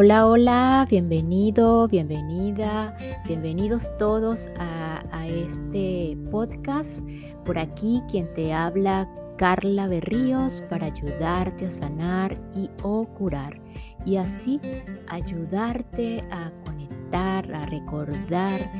Hola, 0.00 0.28
hola, 0.28 0.86
bienvenido, 0.88 1.88
bienvenida, 1.88 2.96
bienvenidos 3.26 3.90
todos 3.98 4.48
a, 4.56 5.26
este 5.26 6.16
podcast. 6.30 7.04
Por 7.44 7.58
aquí 7.58 8.00
quien 8.08 8.32
te 8.32 8.52
habla, 8.52 9.10
Carla 9.38 9.88
Berríos, 9.88 10.62
para 10.70 10.86
ayudarte 10.86 11.66
a 11.66 11.70
sanar 11.70 12.36
y 12.54 12.70
o 12.84 13.06
curar. 13.06 13.60
Y 14.04 14.18
así 14.18 14.60
ayudarte 15.08 16.22
a 16.30 16.52
conectar, 16.64 17.52
a 17.52 17.66
recordar 17.66 18.70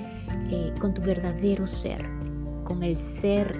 eh, 0.53 0.73
con 0.79 0.95
tu 0.95 1.03
verdadero 1.03 1.67
ser, 1.67 2.09
con 2.63 2.85
el 2.85 2.97
ser 2.97 3.59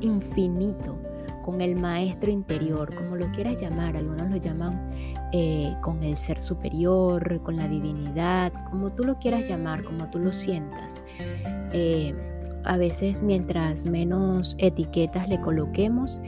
infinito, 0.00 0.96
con 1.44 1.60
el 1.60 1.80
maestro 1.80 2.30
interior, 2.30 2.94
como 2.94 3.16
lo 3.16 3.30
quieras 3.32 3.60
llamar, 3.60 3.96
algunos 3.96 4.30
lo 4.30 4.36
llaman 4.36 4.90
eh, 5.32 5.74
con 5.82 6.02
el 6.02 6.16
ser 6.16 6.38
superior, 6.38 7.40
con 7.42 7.56
la 7.56 7.68
divinidad, 7.68 8.52
como 8.70 8.90
tú 8.90 9.04
lo 9.04 9.18
quieras 9.18 9.48
llamar, 9.48 9.82
como 9.84 10.08
tú 10.10 10.18
lo 10.18 10.32
sientas. 10.32 11.04
Eh, 11.72 12.14
a 12.64 12.76
veces 12.76 13.22
mientras 13.22 13.84
menos 13.84 14.56
etiquetas 14.58 15.28
le 15.28 15.40
coloquemos, 15.40 16.20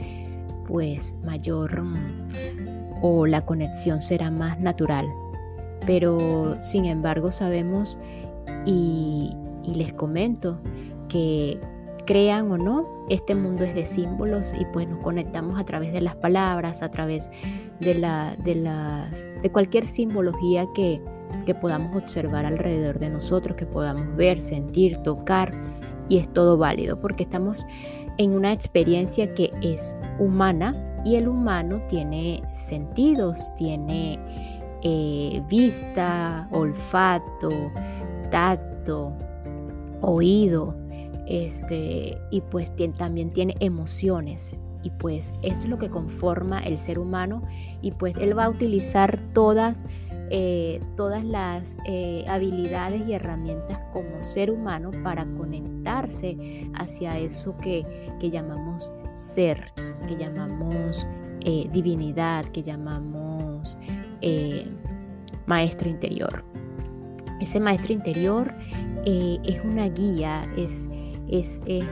pues 0.67 1.15
mayor 1.23 1.81
mm, 1.81 2.27
o 3.01 3.25
la 3.25 3.41
conexión 3.41 4.01
será 4.01 4.31
más 4.31 4.59
natural. 4.59 5.07
Pero 5.85 6.57
sin 6.61 6.85
embargo 6.85 7.31
sabemos 7.31 7.97
y, 8.65 9.33
y 9.63 9.73
les 9.75 9.93
comento 9.93 10.59
que 11.07 11.59
crean 12.09 12.51
o 12.51 12.57
no, 12.57 12.87
este 13.07 13.35
mundo 13.35 13.63
es 13.63 13.75
de 13.75 13.85
símbolos 13.85 14.55
y 14.59 14.65
pues 14.73 14.87
nos 14.87 14.97
conectamos 14.97 15.59
a 15.59 15.63
través 15.63 15.93
de 15.93 16.01
las 16.01 16.15
palabras, 16.15 16.81
a 16.81 16.89
través 16.89 17.29
de, 17.81 17.93
la, 17.93 18.35
de, 18.43 18.55
las, 18.55 19.27
de 19.43 19.51
cualquier 19.51 19.85
simbología 19.85 20.65
que, 20.73 20.99
que 21.45 21.53
podamos 21.53 21.95
observar 21.95 22.47
alrededor 22.47 22.97
de 22.97 23.11
nosotros, 23.11 23.55
que 23.55 23.67
podamos 23.67 24.15
ver, 24.15 24.41
sentir, 24.41 24.97
tocar, 25.03 25.53
y 26.09 26.17
es 26.17 26.33
todo 26.33 26.57
válido 26.57 26.99
porque 26.99 27.21
estamos 27.21 27.67
en 28.17 28.31
una 28.31 28.53
experiencia 28.53 29.31
que 29.35 29.51
es 29.61 29.95
humana 30.17 30.75
y 31.05 31.13
el 31.15 31.27
humano 31.27 31.79
tiene 31.89 32.41
sentidos, 32.53 33.53
tiene 33.53 34.17
eh, 34.81 35.43
vista, 35.47 36.47
olfato, 36.49 37.51
tacto, 38.31 39.13
oído, 40.01 40.78
este, 41.29 42.17
y 42.31 42.41
pues 42.41 42.73
también 42.97 43.31
tiene 43.31 43.55
emociones 43.59 44.57
y 44.81 44.89
pues 44.89 45.31
es 45.43 45.65
lo 45.67 45.77
que 45.77 45.89
conforma 45.89 46.59
el 46.59 46.79
ser 46.79 46.97
humano 46.97 47.43
y 47.81 47.91
pues 47.91 48.15
él 48.17 48.37
va 48.37 48.45
a 48.45 48.49
utilizar 48.49 49.19
todas, 49.33 49.83
eh, 50.31 50.81
todas 50.95 51.23
las 51.23 51.77
eh, 51.85 52.25
habilidades 52.27 53.07
y 53.07 53.13
herramientas 53.13 53.79
como 53.93 54.21
ser 54.21 54.49
humano 54.49 54.89
para 55.03 55.25
conectarse 55.37 56.67
hacia 56.75 57.19
eso 57.19 57.55
que, 57.57 57.85
llamamos 58.21 58.91
ser, 59.15 59.71
que 60.07 60.17
llamamos 60.17 61.05
eh, 61.41 61.69
divinidad, 61.71 62.45
que 62.45 62.63
llamamos 62.63 63.77
maestro 65.45 65.89
interior. 65.89 66.43
Ese 67.39 67.59
maestro 67.59 67.93
interior 67.93 68.53
es 69.05 69.63
una 69.63 69.87
guía, 69.87 70.43
es, 70.57 70.89
es, 71.29 71.61
es 71.65 71.85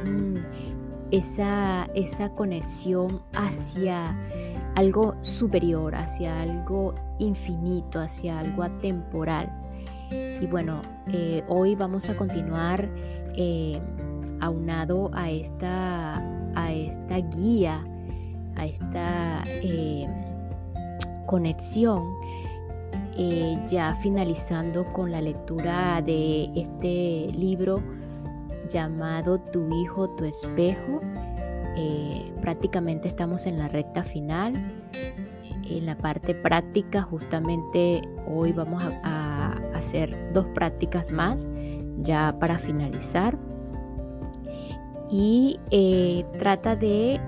esa, 1.11 1.85
esa 1.95 2.29
conexión 2.29 3.21
hacia 3.33 4.17
algo 4.75 5.15
superior, 5.21 5.95
hacia 5.95 6.41
algo 6.41 6.93
infinito, 7.19 7.99
hacia 7.99 8.39
algo 8.39 8.63
atemporal. 8.63 9.51
Y 10.11 10.45
bueno, 10.45 10.81
eh, 11.07 11.43
hoy 11.47 11.75
vamos 11.75 12.09
a 12.09 12.15
continuar 12.15 12.89
eh, 13.35 13.79
aunado 14.39 15.09
a 15.13 15.29
esta, 15.29 16.17
a 16.55 16.71
esta 16.71 17.17
guía, 17.17 17.83
a 18.55 18.65
esta 18.65 19.43
eh, 19.47 20.07
conexión, 21.25 22.15
ya 23.67 23.97
finalizando 24.03 24.85
con 24.93 25.11
la 25.11 25.19
lectura 25.21 26.03
de 26.03 26.51
este 26.55 27.35
libro 27.35 27.81
llamado 28.67 29.39
Tu 29.39 29.67
hijo, 29.73 30.09
tu 30.11 30.25
espejo. 30.25 31.01
Eh, 31.75 32.31
prácticamente 32.41 33.07
estamos 33.07 33.45
en 33.45 33.57
la 33.57 33.67
recta 33.67 34.03
final. 34.03 34.53
En 35.69 35.85
la 35.85 35.97
parte 35.97 36.33
práctica, 36.33 37.01
justamente 37.01 38.01
hoy 38.25 38.51
vamos 38.53 38.83
a, 39.03 39.53
hacer 39.73 40.33
dos 40.33 40.45
prácticas 40.55 41.11
más 41.11 41.47
ya 41.99 42.35
para 42.39 42.57
finalizar. 42.57 43.37
Y 45.09 45.59
eh, 45.71 46.25
trata 46.39 46.75
de 46.75 47.19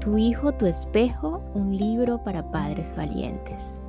Tu 0.00 0.18
hijo, 0.18 0.52
tu 0.52 0.66
espejo, 0.66 1.42
un 1.54 1.76
libro 1.76 2.22
para 2.22 2.50
padres 2.50 2.94
valientes. 2.96 3.80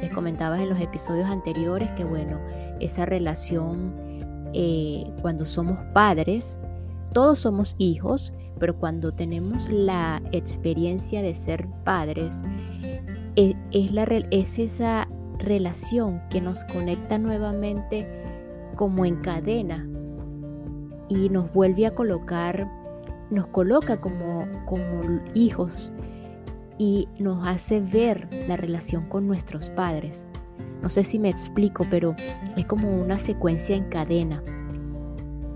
Les 0.00 0.10
comentaba 0.10 0.62
en 0.62 0.70
los 0.70 0.80
episodios 0.80 1.28
anteriores 1.28 1.90
que 1.90 2.04
bueno, 2.04 2.38
esa 2.78 3.04
relación 3.04 4.09
eh, 4.54 5.04
cuando 5.22 5.44
somos 5.44 5.78
padres, 5.92 6.58
todos 7.12 7.38
somos 7.40 7.74
hijos, 7.78 8.32
pero 8.58 8.76
cuando 8.76 9.12
tenemos 9.12 9.68
la 9.68 10.22
experiencia 10.32 11.22
de 11.22 11.34
ser 11.34 11.66
padres, 11.84 12.42
e, 13.36 13.54
es, 13.72 14.58
esa 14.58 15.08
relación 15.38 16.20
que 16.30 16.40
nos 16.40 16.64
conecta 16.64 17.18
nuevamente 17.18 18.06
como 18.76 19.04
en 19.04 19.16
cadena 19.16 19.88
y 21.08 21.28
nos 21.28 21.52
vuelve 21.52 21.86
a 21.86 21.94
colocar, 21.94 22.70
nos 23.30 23.46
coloca 23.48 24.00
como 24.00 24.46
hijos 25.34 25.92
y 26.80 27.08
nos 27.18 27.46
hace 27.46 27.80
ver 27.80 28.26
la 28.48 28.56
relación 28.56 29.06
con 29.08 29.26
nuestros 29.26 29.68
padres. 29.68 30.26
No 30.82 30.88
sé 30.88 31.04
si 31.04 31.18
me 31.18 31.28
explico, 31.28 31.86
pero 31.90 32.14
es 32.56 32.66
como 32.66 32.90
una 32.90 33.18
secuencia 33.18 33.76
en 33.76 33.84
cadena. 33.84 34.42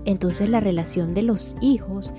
Entonces 0.05 0.49
la 0.49 0.59
relación 0.59 1.13
de 1.13 1.23
los 1.23 1.55
hijos 1.61 2.13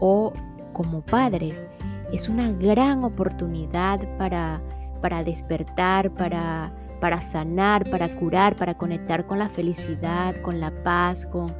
o 0.00 0.32
como 0.72 1.02
padres 1.02 1.68
es 2.12 2.28
una 2.28 2.50
gran 2.50 3.04
oportunidad 3.04 4.00
para, 4.18 4.58
para 5.00 5.22
despertar, 5.22 6.10
para, 6.14 6.72
para 7.00 7.20
sanar, 7.20 7.88
para 7.90 8.08
curar, 8.08 8.56
para 8.56 8.74
conectar 8.74 9.26
con 9.26 9.38
la 9.38 9.48
felicidad, 9.48 10.34
con 10.42 10.60
la 10.60 10.72
paz, 10.82 11.26
con, 11.26 11.54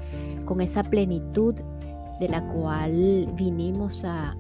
con 0.45 0.61
esa 0.61 0.83
plenitud 0.83 1.55
de 2.19 2.29
la 2.29 2.43
cual 2.49 3.29
vinimos 3.37 4.05
a, 4.05 4.37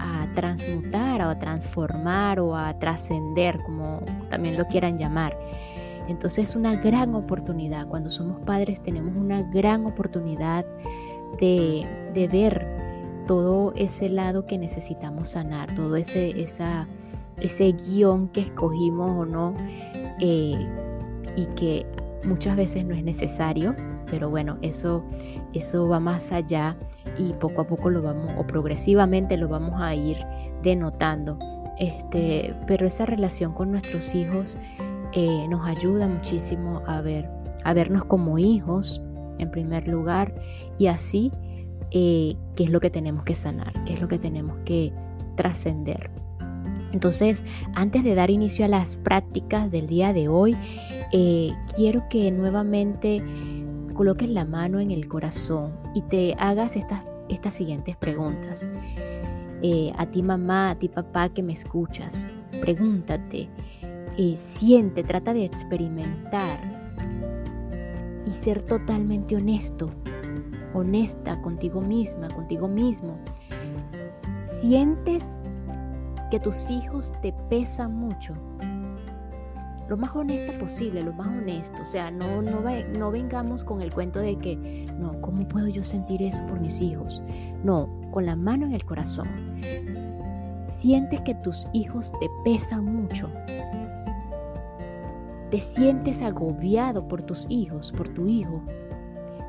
a 0.00 0.28
transmutar 0.34 1.22
o 1.22 1.28
a 1.30 1.38
transformar 1.38 2.40
o 2.40 2.56
a 2.56 2.76
trascender, 2.78 3.58
como 3.58 4.00
también 4.28 4.56
lo 4.56 4.66
quieran 4.66 4.98
llamar. 4.98 5.36
Entonces 6.08 6.50
es 6.50 6.56
una 6.56 6.76
gran 6.76 7.14
oportunidad. 7.14 7.86
Cuando 7.86 8.10
somos 8.10 8.40
padres 8.44 8.82
tenemos 8.82 9.14
una 9.14 9.42
gran 9.42 9.86
oportunidad 9.86 10.64
de, 11.40 11.86
ver 12.32 12.66
todo 13.26 13.72
ese 13.76 14.08
lado 14.08 14.46
que 14.46 14.58
necesitamos 14.58 15.30
sanar, 15.30 15.74
todo 15.74 15.96
ese, 15.96 16.40
esa, 16.40 16.86
ese 17.36 17.72
guion 17.72 18.28
que 18.28 18.40
escogimos 18.40 19.10
o 19.10 19.26
no 19.26 19.54
eh, 20.18 20.66
y 21.36 21.46
que 21.54 21.86
muchas 22.24 22.56
veces 22.56 22.84
no 22.84 22.94
es 22.94 23.04
necesario, 23.04 23.76
pero 24.10 24.30
bueno, 24.30 24.58
eso, 24.62 25.04
eso 25.52 25.88
va 25.88 26.00
más 26.00 26.32
allá 26.32 26.76
y 27.18 27.32
poco 27.34 27.62
a 27.62 27.66
poco 27.66 27.90
lo 27.90 28.02
vamos, 28.02 28.32
o 28.36 28.46
progresivamente 28.46 29.36
lo 29.36 29.48
vamos 29.48 29.80
a 29.80 29.94
ir 29.94 30.18
denotando. 30.62 31.38
Este, 31.78 32.54
pero 32.66 32.86
esa 32.86 33.06
relación 33.06 33.52
con 33.52 33.70
nuestros 33.70 34.14
hijos 34.14 34.56
eh, 35.12 35.46
nos 35.48 35.66
ayuda 35.66 36.08
muchísimo 36.08 36.82
a 36.86 37.00
ver, 37.00 37.28
a 37.64 37.72
vernos 37.72 38.04
como 38.04 38.38
hijos 38.38 39.00
en 39.38 39.50
primer 39.50 39.86
lugar 39.86 40.34
y 40.78 40.88
así 40.88 41.30
eh, 41.92 42.34
qué 42.56 42.64
es 42.64 42.70
lo 42.70 42.80
que 42.80 42.90
tenemos 42.90 43.24
que 43.24 43.34
sanar, 43.34 43.72
qué 43.84 43.94
es 43.94 44.00
lo 44.00 44.08
que 44.08 44.18
tenemos 44.18 44.58
que 44.64 44.92
trascender. 45.36 46.10
Entonces, 46.92 47.44
antes 47.74 48.02
de 48.02 48.14
dar 48.14 48.30
inicio 48.30 48.64
a 48.64 48.68
las 48.68 48.98
prácticas 48.98 49.70
del 49.70 49.86
día 49.86 50.12
de 50.12 50.28
hoy, 50.28 50.56
eh, 51.12 51.52
quiero 51.76 52.08
que 52.08 52.30
nuevamente 52.30 53.22
coloques 53.98 54.28
la 54.28 54.44
mano 54.44 54.78
en 54.78 54.92
el 54.92 55.08
corazón 55.08 55.72
y 55.92 56.02
te 56.02 56.36
hagas 56.38 56.76
estas, 56.76 57.02
estas 57.28 57.52
siguientes 57.52 57.96
preguntas. 57.96 58.68
a 59.96 60.06
ti 60.06 60.22
mamá, 60.22 60.70
a 60.70 60.78
ti 60.78 60.88
papá 60.88 61.30
que 61.30 61.42
me 61.42 61.52
escuchas, 61.52 62.30
pregúntate, 62.60 63.48
siente, 64.36 65.02
trata 65.02 65.34
de 65.34 65.44
experimentar 65.44 66.60
y 68.24 68.30
ser 68.30 68.62
totalmente 68.62 69.34
honesto, 69.34 69.88
honesta 70.74 71.42
contigo 71.42 71.80
misma, 71.80 72.28
contigo 72.28 72.68
mismo. 72.68 73.18
Sientes 74.60 75.42
que 76.30 76.38
tus 76.38 76.70
hijos 76.70 77.12
te 77.20 77.32
pesan 77.50 77.96
mucho, 77.96 78.34
lo 79.88 79.96
más 79.96 80.14
honesta 80.14 80.52
posible, 80.58 81.02
lo 81.02 81.12
más 81.12 81.28
honesto. 81.28 81.82
O 81.82 81.86
sea, 81.86 82.10
no, 82.10 82.42
no, 82.42 82.60
no 82.98 83.10
vengamos 83.10 83.64
con 83.64 83.80
el 83.80 83.92
cuento 83.92 84.18
de 84.18 84.36
que, 84.36 84.86
no, 84.98 85.20
¿cómo 85.20 85.48
puedo 85.48 85.68
yo 85.68 85.82
sentir 85.82 86.22
eso 86.22 86.44
por 86.46 86.60
mis 86.60 86.80
hijos? 86.80 87.22
No, 87.64 87.88
con 88.10 88.26
la 88.26 88.36
mano 88.36 88.66
en 88.66 88.72
el 88.72 88.84
corazón. 88.84 89.28
Sientes 90.78 91.20
que 91.22 91.34
tus 91.34 91.66
hijos 91.72 92.12
te 92.20 92.28
pesan 92.44 92.84
mucho. 92.84 93.28
Te 95.50 95.60
sientes 95.60 96.20
agobiado 96.20 97.08
por 97.08 97.22
tus 97.22 97.46
hijos, 97.48 97.90
por 97.92 98.08
tu 98.10 98.28
hijo. 98.28 98.62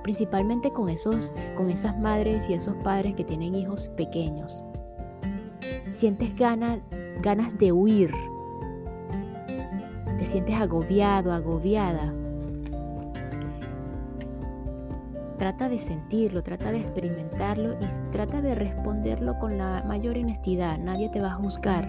Principalmente 0.03 0.71
con, 0.71 0.89
esos, 0.89 1.31
con 1.57 1.69
esas 1.69 2.00
madres 2.00 2.50
y 2.50 2.53
esos 2.53 2.75
padres 2.83 3.15
que 3.15 3.25
tienen 3.25 3.53
hijos 3.53 3.89
pequeños. 3.89 4.63
Sientes 5.88 6.33
ganas, 6.38 6.80
ganas 7.21 7.57
de 7.57 7.74
huir, 7.74 8.12
sientes 10.29 10.55
agobiado, 10.55 11.33
agobiada, 11.33 12.13
trata 15.39 15.69
de 15.69 15.79
sentirlo, 15.79 16.43
trata 16.43 16.71
de 16.71 16.79
experimentarlo 16.79 17.73
y 17.81 18.11
trata 18.11 18.41
de 18.41 18.53
responderlo 18.53 19.39
con 19.39 19.57
la 19.57 19.83
mayor 19.87 20.17
honestidad. 20.17 20.77
Nadie 20.77 21.09
te 21.09 21.19
va 21.19 21.31
a 21.31 21.35
juzgar. 21.35 21.87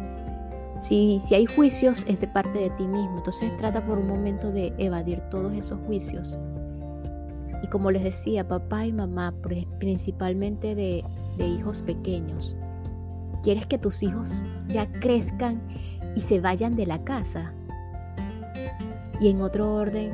Si, 0.78 1.20
si 1.20 1.34
hay 1.34 1.44
juicios, 1.44 2.06
es 2.08 2.18
de 2.20 2.28
parte 2.28 2.58
de 2.58 2.70
ti 2.70 2.86
mismo. 2.86 3.18
Entonces 3.18 3.54
trata 3.58 3.84
por 3.84 3.98
un 3.98 4.08
momento 4.08 4.50
de 4.50 4.72
evadir 4.78 5.20
todos 5.30 5.52
esos 5.52 5.78
juicios. 5.80 6.38
Y 7.62 7.66
como 7.66 7.90
les 7.90 8.04
decía, 8.04 8.48
papá 8.48 8.86
y 8.86 8.92
mamá, 8.92 9.34
principalmente 9.78 10.74
de, 10.74 11.04
de 11.36 11.46
hijos 11.46 11.82
pequeños, 11.82 12.56
quieres 13.42 13.66
que 13.66 13.76
tus 13.76 14.02
hijos 14.02 14.44
ya 14.68 14.90
crezcan 14.90 15.60
y 16.16 16.22
se 16.22 16.40
vayan 16.40 16.74
de 16.74 16.86
la 16.86 17.04
casa. 17.04 17.52
Y 19.20 19.28
en 19.28 19.42
otro 19.42 19.74
orden, 19.74 20.12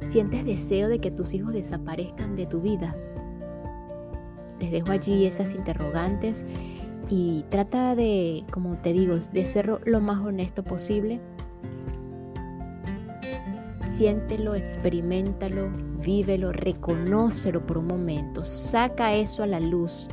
sientes 0.00 0.44
deseo 0.44 0.88
de 0.88 1.00
que 1.00 1.10
tus 1.10 1.34
hijos 1.34 1.52
desaparezcan 1.52 2.36
de 2.36 2.46
tu 2.46 2.60
vida. 2.60 2.96
Les 4.60 4.70
dejo 4.70 4.92
allí 4.92 5.26
esas 5.26 5.54
interrogantes 5.54 6.44
y 7.08 7.44
trata 7.48 7.94
de, 7.94 8.44
como 8.52 8.76
te 8.76 8.92
digo, 8.92 9.16
de 9.16 9.44
ser 9.44 9.80
lo 9.84 10.00
más 10.00 10.20
honesto 10.20 10.62
posible. 10.62 11.20
Siéntelo, 13.96 14.54
experimentalo, 14.54 15.70
vívelo, 16.00 16.52
reconócelo 16.52 17.66
por 17.66 17.78
un 17.78 17.86
momento. 17.86 18.44
Saca 18.44 19.14
eso 19.14 19.42
a 19.42 19.46
la 19.46 19.58
luz. 19.58 20.08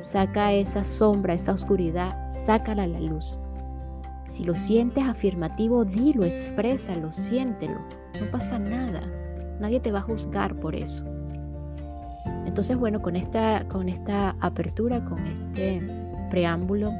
Saca 0.00 0.52
esa 0.52 0.84
sombra, 0.84 1.34
esa 1.34 1.52
oscuridad, 1.52 2.26
sácala 2.44 2.84
a 2.84 2.86
la 2.86 3.00
luz. 3.00 3.38
Si 4.38 4.44
lo 4.44 4.54
sientes 4.54 5.02
afirmativo, 5.02 5.84
dilo, 5.84 6.22
exprésalo, 6.22 7.10
siéntelo. 7.10 7.80
No 8.20 8.30
pasa 8.30 8.56
nada. 8.56 9.02
Nadie 9.58 9.80
te 9.80 9.90
va 9.90 9.98
a 9.98 10.02
juzgar 10.02 10.54
por 10.60 10.76
eso. 10.76 11.04
Entonces, 12.46 12.78
bueno, 12.78 13.02
con 13.02 13.16
esta, 13.16 13.66
con 13.66 13.88
esta 13.88 14.36
apertura, 14.38 15.04
con 15.04 15.18
este 15.26 15.82
preámbulo, 16.30 16.92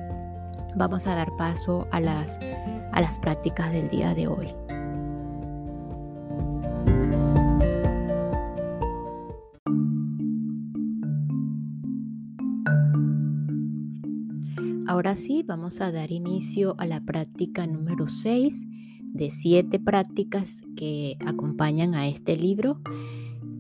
vamos 0.75 1.07
a 1.07 1.15
dar 1.15 1.29
paso 1.39 1.87
a 1.93 2.01
las, 2.01 2.41
a 2.91 3.01
las 3.01 3.21
prácticas 3.21 3.71
del 3.71 3.89
día 3.89 4.15
de 4.15 4.27
hoy. 4.27 4.49
Ahora 15.09 15.21
sí, 15.21 15.43
vamos 15.43 15.81
a 15.81 15.91
dar 15.91 16.13
inicio 16.13 16.75
a 16.77 16.85
la 16.85 17.01
práctica 17.01 17.67
número 17.67 18.09
6 18.09 18.67
de 19.15 19.31
7 19.31 19.79
prácticas 19.79 20.61
que 20.77 21.17
acompañan 21.25 21.95
a 21.95 22.09
este 22.09 22.37
libro, 22.37 22.83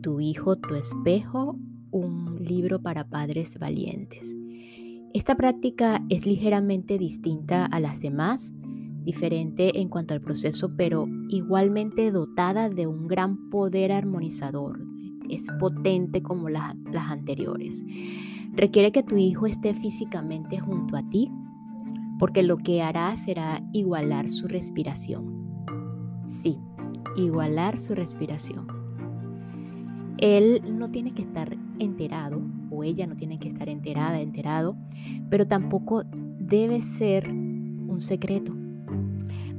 Tu 0.02 0.20
hijo, 0.20 0.56
tu 0.56 0.74
espejo, 0.74 1.58
un 1.90 2.36
libro 2.38 2.82
para 2.82 3.08
padres 3.08 3.58
valientes. 3.58 4.36
Esta 5.14 5.36
práctica 5.36 6.04
es 6.10 6.26
ligeramente 6.26 6.98
distinta 6.98 7.64
a 7.64 7.80
las 7.80 7.98
demás, 7.98 8.52
diferente 9.02 9.80
en 9.80 9.88
cuanto 9.88 10.12
al 10.12 10.20
proceso, 10.20 10.76
pero 10.76 11.08
igualmente 11.30 12.10
dotada 12.10 12.68
de 12.68 12.86
un 12.86 13.08
gran 13.08 13.48
poder 13.48 13.92
armonizador. 13.92 14.80
Es 15.30 15.46
potente 15.58 16.22
como 16.22 16.50
las, 16.50 16.76
las 16.92 17.10
anteriores. 17.10 17.82
Requiere 18.58 18.90
que 18.90 19.04
tu 19.04 19.16
hijo 19.16 19.46
esté 19.46 19.72
físicamente 19.72 20.58
junto 20.58 20.96
a 20.96 21.08
ti, 21.08 21.30
porque 22.18 22.42
lo 22.42 22.56
que 22.56 22.82
hará 22.82 23.16
será 23.16 23.62
igualar 23.72 24.28
su 24.30 24.48
respiración. 24.48 25.46
Sí, 26.26 26.58
igualar 27.14 27.78
su 27.78 27.94
respiración. 27.94 28.66
Él 30.18 30.60
no 30.76 30.90
tiene 30.90 31.12
que 31.14 31.22
estar 31.22 31.56
enterado, 31.78 32.42
o 32.72 32.82
ella 32.82 33.06
no 33.06 33.14
tiene 33.14 33.38
que 33.38 33.46
estar 33.46 33.68
enterada, 33.68 34.20
enterado, 34.20 34.76
pero 35.30 35.46
tampoco 35.46 36.02
debe 36.40 36.82
ser 36.82 37.28
un 37.28 38.00
secreto. 38.00 38.56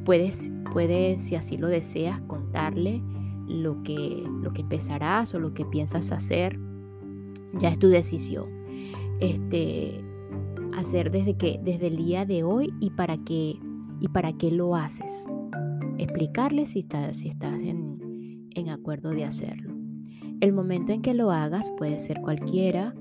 Puedes, 0.04 0.52
puedes 0.74 1.22
si 1.22 1.38
así 1.38 1.56
lo 1.56 1.70
deseas, 1.70 2.20
contarle 2.24 3.02
lo 3.48 3.82
que, 3.82 4.22
lo 4.42 4.52
que 4.52 4.64
empezarás 4.64 5.34
o 5.34 5.40
lo 5.40 5.54
que 5.54 5.64
piensas 5.64 6.12
hacer. 6.12 6.60
Ya 7.62 7.70
es 7.70 7.80
tu 7.80 7.88
decisión 7.88 8.59
este, 9.20 10.04
hacer 10.76 11.12
desde, 11.12 11.36
que, 11.36 11.60
desde 11.64 11.88
el 11.88 11.98
día 11.98 12.26
de 12.26 12.44
hoy 12.44 12.74
y 12.80 12.92
para 12.92 13.18
qué, 13.18 13.60
y 14.00 14.08
para 14.08 14.34
qué 14.34 14.52
lo 14.52 14.76
haces. 14.76 15.26
Explicarle 15.98 16.66
si, 16.66 16.86
si 17.14 17.28
estás 17.28 17.60
en, 17.60 18.48
en 18.56 18.70
acuerdo 18.70 19.10
de 19.10 19.26
hacerlo. 19.26 19.74
El 20.40 20.54
momento 20.54 20.94
en 20.94 21.02
que 21.02 21.14
lo 21.14 21.32
hagas 21.32 21.70
puede 21.78 22.00
ser 22.00 22.22
cualquiera, 22.22 22.94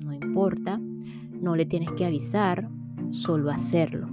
no 0.00 0.12
importa, 0.12 0.80
no 1.40 1.56
le 1.56 1.66
tienes 1.66 1.90
que 1.92 2.04
avisar, 2.04 2.68
solo 3.10 3.50
hacerlo. 3.50 4.08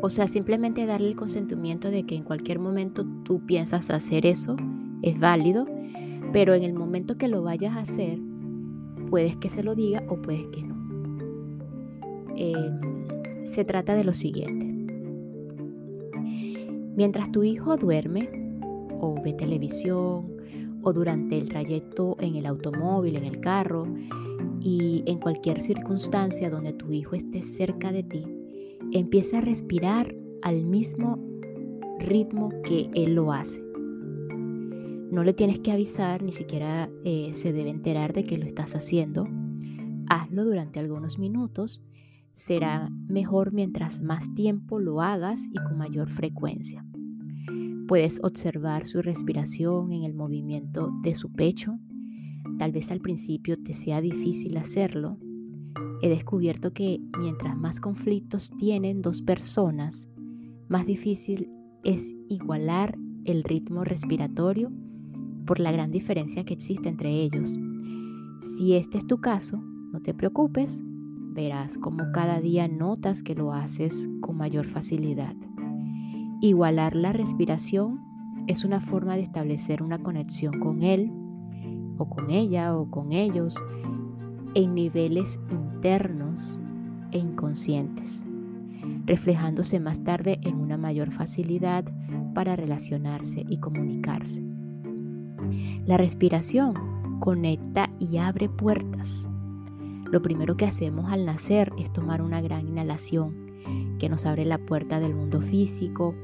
O 0.00 0.10
sea, 0.10 0.28
simplemente 0.28 0.86
darle 0.86 1.08
el 1.08 1.16
consentimiento 1.16 1.90
de 1.90 2.04
que 2.04 2.16
en 2.16 2.24
cualquier 2.24 2.58
momento 2.58 3.04
tú 3.24 3.44
piensas 3.46 3.90
hacer 3.90 4.26
eso, 4.26 4.56
es 5.02 5.18
válido, 5.18 5.66
pero 6.32 6.54
en 6.54 6.62
el 6.62 6.74
momento 6.74 7.16
que 7.16 7.28
lo 7.28 7.42
vayas 7.42 7.76
a 7.76 7.80
hacer, 7.80 8.18
Puedes 9.08 9.36
que 9.36 9.48
se 9.48 9.62
lo 9.62 9.74
diga 9.74 10.04
o 10.08 10.16
puedes 10.16 10.46
que 10.48 10.62
no. 10.62 10.76
Em, 12.36 13.44
se 13.44 13.64
trata 13.64 13.94
de 13.94 14.04
lo 14.04 14.12
siguiente. 14.12 14.66
Mientras 16.96 17.30
tu 17.32 17.44
hijo 17.44 17.76
duerme 17.76 18.28
o 19.00 19.20
ve 19.22 19.32
televisión 19.32 20.36
o 20.82 20.92
durante 20.92 21.38
el 21.38 21.48
trayecto 21.48 22.16
en 22.20 22.36
el 22.36 22.46
automóvil, 22.46 23.16
en 23.16 23.24
el 23.24 23.40
carro 23.40 23.86
y 24.60 25.02
en 25.06 25.18
cualquier 25.18 25.60
circunstancia 25.60 26.50
donde 26.50 26.72
tu 26.72 26.92
hijo 26.92 27.14
esté 27.14 27.42
cerca 27.42 27.92
de 27.92 28.02
ti, 28.02 28.24
empieza 28.92 29.38
a 29.38 29.40
respirar 29.42 30.14
al 30.42 30.64
mismo 30.64 31.18
ritmo 31.98 32.50
que 32.62 32.90
él 32.94 33.14
lo 33.14 33.32
hace. 33.32 33.67
No 35.10 35.24
le 35.24 35.32
tienes 35.32 35.60
que 35.60 35.72
avisar, 35.72 36.22
ni 36.22 36.32
siquiera 36.32 36.90
eh, 37.02 37.30
se 37.32 37.54
debe 37.54 37.70
enterar 37.70 38.12
de 38.12 38.24
que 38.24 38.36
lo 38.36 38.44
estás 38.44 38.76
haciendo. 38.76 39.26
Hazlo 40.06 40.44
durante 40.44 40.80
algunos 40.80 41.18
minutos. 41.18 41.82
Será 42.34 42.90
mejor 42.90 43.54
mientras 43.54 44.02
más 44.02 44.34
tiempo 44.34 44.78
lo 44.78 45.00
hagas 45.00 45.46
y 45.50 45.56
con 45.56 45.78
mayor 45.78 46.10
frecuencia. 46.10 46.84
Puedes 47.88 48.22
observar 48.22 48.86
su 48.86 49.00
respiración 49.00 49.92
en 49.92 50.04
el 50.04 50.12
movimiento 50.12 50.90
de 51.02 51.14
su 51.14 51.32
pecho. 51.32 51.78
Tal 52.58 52.72
vez 52.72 52.90
al 52.90 53.00
principio 53.00 53.56
te 53.56 53.72
sea 53.72 54.02
difícil 54.02 54.58
hacerlo. 54.58 55.16
He 56.02 56.10
descubierto 56.10 56.74
que 56.74 57.00
mientras 57.18 57.56
más 57.56 57.80
conflictos 57.80 58.50
tienen 58.58 59.00
dos 59.00 59.22
personas, 59.22 60.06
más 60.68 60.84
difícil 60.84 61.50
es 61.82 62.14
igualar 62.28 62.98
el 63.24 63.42
ritmo 63.42 63.84
respiratorio 63.84 64.70
por 65.48 65.60
la 65.60 65.72
gran 65.72 65.90
diferencia 65.90 66.44
que 66.44 66.52
existe 66.52 66.90
entre 66.90 67.10
ellos. 67.10 67.58
Si 68.42 68.74
este 68.74 68.98
es 68.98 69.06
tu 69.06 69.18
caso, 69.18 69.56
no 69.56 70.02
te 70.02 70.12
preocupes, 70.12 70.82
verás 70.84 71.78
cómo 71.78 72.04
cada 72.12 72.38
día 72.42 72.68
notas 72.68 73.22
que 73.22 73.34
lo 73.34 73.54
haces 73.54 74.10
con 74.20 74.36
mayor 74.36 74.66
facilidad. 74.66 75.34
Igualar 76.42 76.94
la 76.94 77.14
respiración 77.14 77.98
es 78.46 78.66
una 78.66 78.80
forma 78.80 79.16
de 79.16 79.22
establecer 79.22 79.82
una 79.82 79.98
conexión 79.98 80.60
con 80.60 80.82
él 80.82 81.10
o 81.96 82.10
con 82.10 82.30
ella 82.30 82.76
o 82.76 82.90
con 82.90 83.12
ellos 83.12 83.56
en 84.52 84.74
niveles 84.74 85.40
internos 85.50 86.60
e 87.10 87.18
inconscientes, 87.18 88.22
reflejándose 89.06 89.80
más 89.80 90.04
tarde 90.04 90.40
en 90.42 90.56
una 90.56 90.76
mayor 90.76 91.10
facilidad 91.10 91.86
para 92.34 92.54
relacionarse 92.54 93.46
y 93.48 93.58
comunicarse. 93.58 94.47
La 95.86 95.96
respiración 95.96 96.74
conecta 97.20 97.90
y 97.98 98.18
abre 98.18 98.48
puertas. 98.48 99.28
Lo 100.10 100.22
primero 100.22 100.56
que 100.56 100.64
hacemos 100.64 101.12
al 101.12 101.26
nacer 101.26 101.72
es 101.78 101.92
tomar 101.92 102.22
una 102.22 102.40
gran 102.40 102.66
inhalación 102.66 103.48
que 103.98 104.08
nos 104.08 104.24
abre 104.26 104.44
la 104.44 104.58
puerta 104.58 105.00
del 105.00 105.14
mundo 105.14 105.40
físico, 105.40 106.14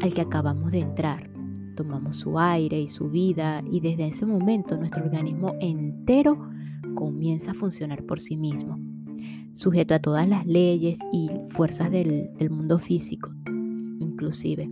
al 0.00 0.14
que 0.14 0.22
acabamos 0.22 0.72
de 0.72 0.80
entrar. 0.80 1.30
Tomamos 1.76 2.16
su 2.16 2.38
aire 2.38 2.80
y 2.80 2.88
su 2.88 3.08
vida 3.08 3.62
y 3.70 3.80
desde 3.80 4.08
ese 4.08 4.26
momento 4.26 4.76
nuestro 4.76 5.04
organismo 5.04 5.54
entero 5.60 6.48
comienza 6.94 7.52
a 7.52 7.54
funcionar 7.54 8.02
por 8.04 8.18
sí 8.18 8.36
mismo, 8.36 8.78
sujeto 9.52 9.94
a 9.94 10.00
todas 10.00 10.28
las 10.28 10.46
leyes 10.46 10.98
y 11.12 11.30
fuerzas 11.50 11.90
del, 11.92 12.30
mundo 12.50 12.80
físico. 12.80 13.30
Inclusive, 14.00 14.68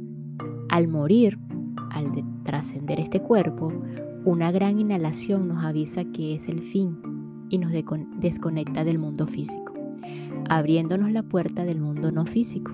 al 0.69 0.89
morir, 0.89 1.39
al 1.97 2.13
trascender 2.43 3.01
este 3.01 3.21
cuerpo, 3.21 3.73
una 4.27 4.53
gran 4.53 4.79
inhalación 4.79 5.49
nos 5.49 5.65
avisa 5.65 6.05
que 6.05 6.35
es 6.35 6.49
el 6.49 6.61
fin 6.61 6.99
y 7.49 7.59
nos 7.59 7.73
desconecta 8.21 8.85
del 8.85 8.99
mundo 8.99 9.27
físico, 9.27 9.73
abriéndonos 10.49 11.11
la 11.11 11.23
puerta 11.23 11.65
del 11.65 11.81
mundo 11.81 12.13
no 12.13 12.27
físico, 12.27 12.73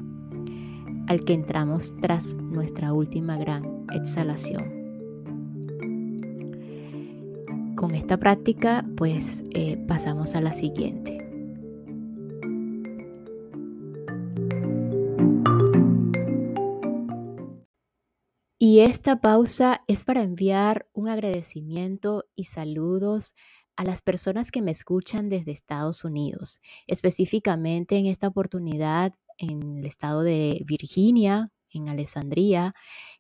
al 1.07 1.25
que 1.25 1.35
entramos 1.35 1.95
tras 2.01 2.35
nuestra 2.35 2.93
última 2.93 3.37
gran 3.37 3.87
exhalación. 3.93 4.83
Con 7.77 7.95
esta 7.95 8.17
práctica, 8.17 8.85
pues 8.97 9.45
eh, 9.51 9.77
pasamos 9.87 10.35
a 10.35 10.41
la 10.41 10.53
siguiente. 10.53 11.22
Y 18.65 18.79
esta 18.79 19.21
pausa 19.21 19.83
es 19.89 20.05
para 20.05 20.23
enviar 20.23 20.87
un 20.93 21.09
agradecimiento 21.09 22.27
y 22.37 22.45
saludos 22.45 23.35
a 23.75 23.83
las 23.83 24.03
personas 24.03 24.53
que 24.53 24.63
me 24.63 24.71
escuchan 24.71 25.29
desde 25.29 25.51
Estados 25.51 26.05
Unidos, 26.05 26.61
específicamente 26.87 27.97
en 27.99 28.07
esta 28.07 28.29
oportunidad 28.29 29.15
en 29.37 29.79
el 29.79 29.85
estado 29.85 30.23
de 30.23 30.63
Virginia, 30.65 31.51
en 31.71 31.89
Alessandria, 31.89 32.73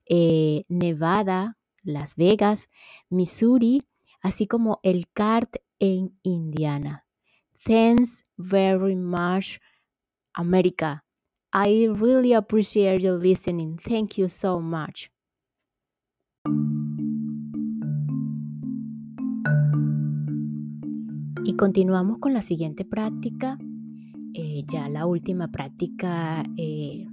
eh, 0.09 0.63
Nevada, 0.69 1.59
Las 1.83 2.15
Vegas, 2.15 2.71
Missouri, 3.11 3.83
así 4.21 4.47
como 4.47 4.79
el 4.85 5.09
CART 5.13 5.57
en 5.81 6.17
Indiana. 6.23 7.05
Thanks 7.65 8.25
very 8.37 8.95
much, 8.95 9.59
America. 10.35 11.03
I 11.53 11.89
really 11.89 12.33
appreciate 12.33 13.01
your 13.01 13.19
listening. 13.19 13.79
Thank 13.79 14.19
you 14.19 14.29
so 14.29 14.61
much. 14.61 15.11
Y 21.45 21.57
continuamos 21.57 22.19
con 22.19 22.33
la 22.33 22.43
siguiente 22.43 22.85
práctica, 22.85 23.59
eh, 24.33 24.65
ya 24.67 24.89
la 24.89 25.07
última 25.07 25.49
práctica 25.49 26.45
eh, 26.57 27.07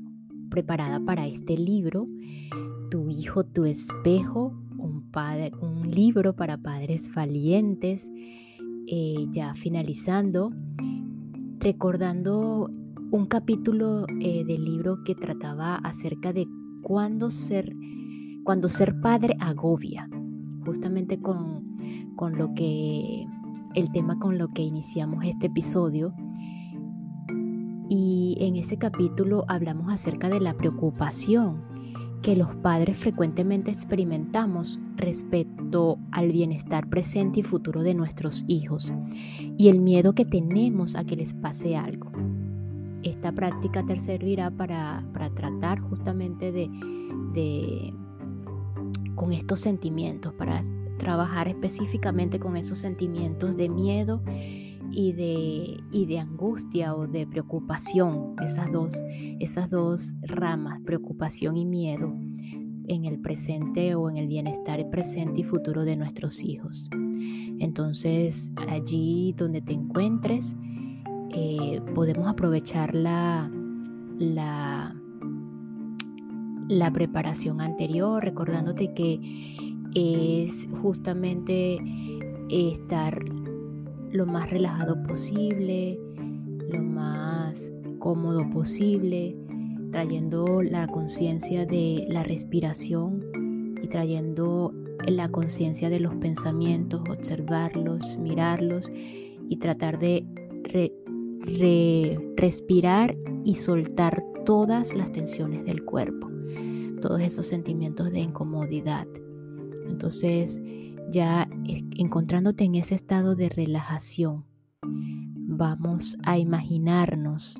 preparada 0.49 0.99
para 0.99 1.25
este 1.27 1.57
libro, 1.57 2.07
Tu 2.91 3.09
hijo, 3.09 3.43
tu 3.43 3.65
espejo, 3.65 4.53
un, 4.77 5.09
padre, 5.11 5.51
un 5.61 5.89
libro 5.89 6.35
para 6.35 6.57
padres 6.57 7.09
valientes, 7.13 8.11
eh, 8.87 9.27
ya 9.31 9.55
finalizando, 9.55 10.51
recordando 11.59 12.69
un 13.11 13.25
capítulo 13.25 14.05
del 14.05 14.63
libro 14.63 15.03
que 15.03 15.15
trataba 15.15 15.75
acerca 15.75 16.33
de 16.33 16.47
cuándo 16.83 17.31
ser 17.31 17.75
cuando 18.49 18.67
ser 18.67 18.99
padre 18.99 19.37
agobia, 19.39 20.09
justamente 20.65 21.21
con, 21.21 21.77
con 22.15 22.35
lo 22.35 22.55
que, 22.55 23.27
el 23.75 23.91
tema 23.91 24.17
con 24.17 24.39
lo 24.39 24.47
que 24.47 24.63
iniciamos 24.63 25.23
este 25.23 25.45
episodio. 25.45 26.15
Y 27.87 28.37
en 28.39 28.55
ese 28.55 28.77
capítulo 28.79 29.45
hablamos 29.47 29.93
acerca 29.93 30.29
de 30.29 30.39
la 30.39 30.55
preocupación 30.55 31.61
que 32.23 32.35
los 32.35 32.55
padres 32.55 32.97
frecuentemente 32.97 33.69
experimentamos 33.69 34.79
respecto 34.95 35.99
al 36.11 36.31
bienestar 36.31 36.89
presente 36.89 37.41
y 37.41 37.43
futuro 37.43 37.83
de 37.83 37.93
nuestros 37.93 38.45
hijos 38.47 38.91
y 39.59 39.69
el 39.69 39.79
miedo 39.79 40.13
que 40.13 40.25
tenemos 40.25 40.95
a 40.95 41.03
que 41.03 41.15
les 41.15 41.35
pase 41.35 41.77
algo. 41.77 42.11
Esta 43.03 43.31
práctica 43.31 43.85
te 43.85 43.99
servirá 43.99 44.49
para, 44.49 45.05
para 45.13 45.29
tratar 45.29 45.81
justamente 45.81 46.51
de, 46.51 46.67
de 47.35 47.93
con 49.19 49.33
estos 49.33 49.59
sentimientos, 49.59 50.33
para 50.33 50.63
trabajar 50.97 51.49
específicamente 51.49 52.39
con 52.39 52.55
esos 52.55 52.77
sentimientos 52.77 53.57
de 53.57 53.67
miedo 53.67 54.21
y 54.91 55.11
de, 55.11 55.77
y 55.91 56.05
de 56.05 56.19
angustia 56.19 56.95
o 56.95 57.05
de 57.05 57.27
preocupación, 57.27 58.35
esas 58.41 58.71
dos, 58.71 58.93
esas 59.41 59.69
dos 59.69 60.13
ramas, 60.21 60.79
preocupación 60.85 61.57
y 61.57 61.65
miedo 61.65 62.15
en 62.87 63.03
el 63.03 63.19
presente 63.19 63.93
o 63.93 64.09
en 64.09 64.15
el 64.15 64.27
bienestar 64.27 64.89
presente 64.89 65.41
y 65.41 65.43
futuro 65.43 65.83
de 65.83 65.97
nuestros 65.97 66.41
hijos. 66.41 66.89
Entonces, 67.59 68.51
allí 68.69 69.33
donde 69.37 69.61
te 69.61 69.73
encuentres, 69.73 70.55
eh, 71.31 71.81
podemos 71.93 72.25
aprovechar 72.25 72.95
la, 72.95 73.51
la, 74.17 74.95
la 76.69 76.93
preparación 76.93 77.61
anterior, 77.61 78.23
recordándote 78.23 78.93
que 78.93 79.19
es 79.95 80.69
justamente 80.81 81.79
estar 82.49 83.19
lo 84.11 84.25
más 84.27 84.49
relajado 84.51 85.01
posible, 85.03 85.99
lo 86.71 86.83
más 86.83 87.73
cómodo 87.97 88.47
posible, 88.51 89.33
trayendo 89.91 90.61
la 90.61 90.87
conciencia 90.87 91.65
de 91.65 92.05
la 92.07 92.23
respiración 92.23 93.25
y 93.81 93.87
trayendo 93.87 94.71
la 95.07 95.29
conciencia 95.29 95.89
de 95.89 95.99
los 95.99 96.13
pensamientos, 96.15 97.01
observarlos, 97.09 98.15
mirarlos 98.19 98.91
y 98.93 99.57
tratar 99.57 99.97
de 99.97 100.23
respirar 102.37 103.17
y 103.43 103.55
soltar 103.55 104.23
todas 104.45 104.93
las 104.93 105.11
tensiones 105.11 105.65
del 105.65 105.83
cuerpo 105.83 106.29
todos 106.99 107.21
esos 107.21 107.47
sentimientos 107.47 108.11
de 108.11 108.19
incomodidad. 108.19 109.07
Entonces, 109.87 110.61
ya 111.11 111.47
encontrándote 111.65 112.63
en 112.65 112.75
ese 112.75 112.95
estado 112.95 113.35
de 113.35 113.49
relajación, 113.49 114.45
vamos 114.81 116.17
a 116.23 116.37
imaginarnos 116.37 117.59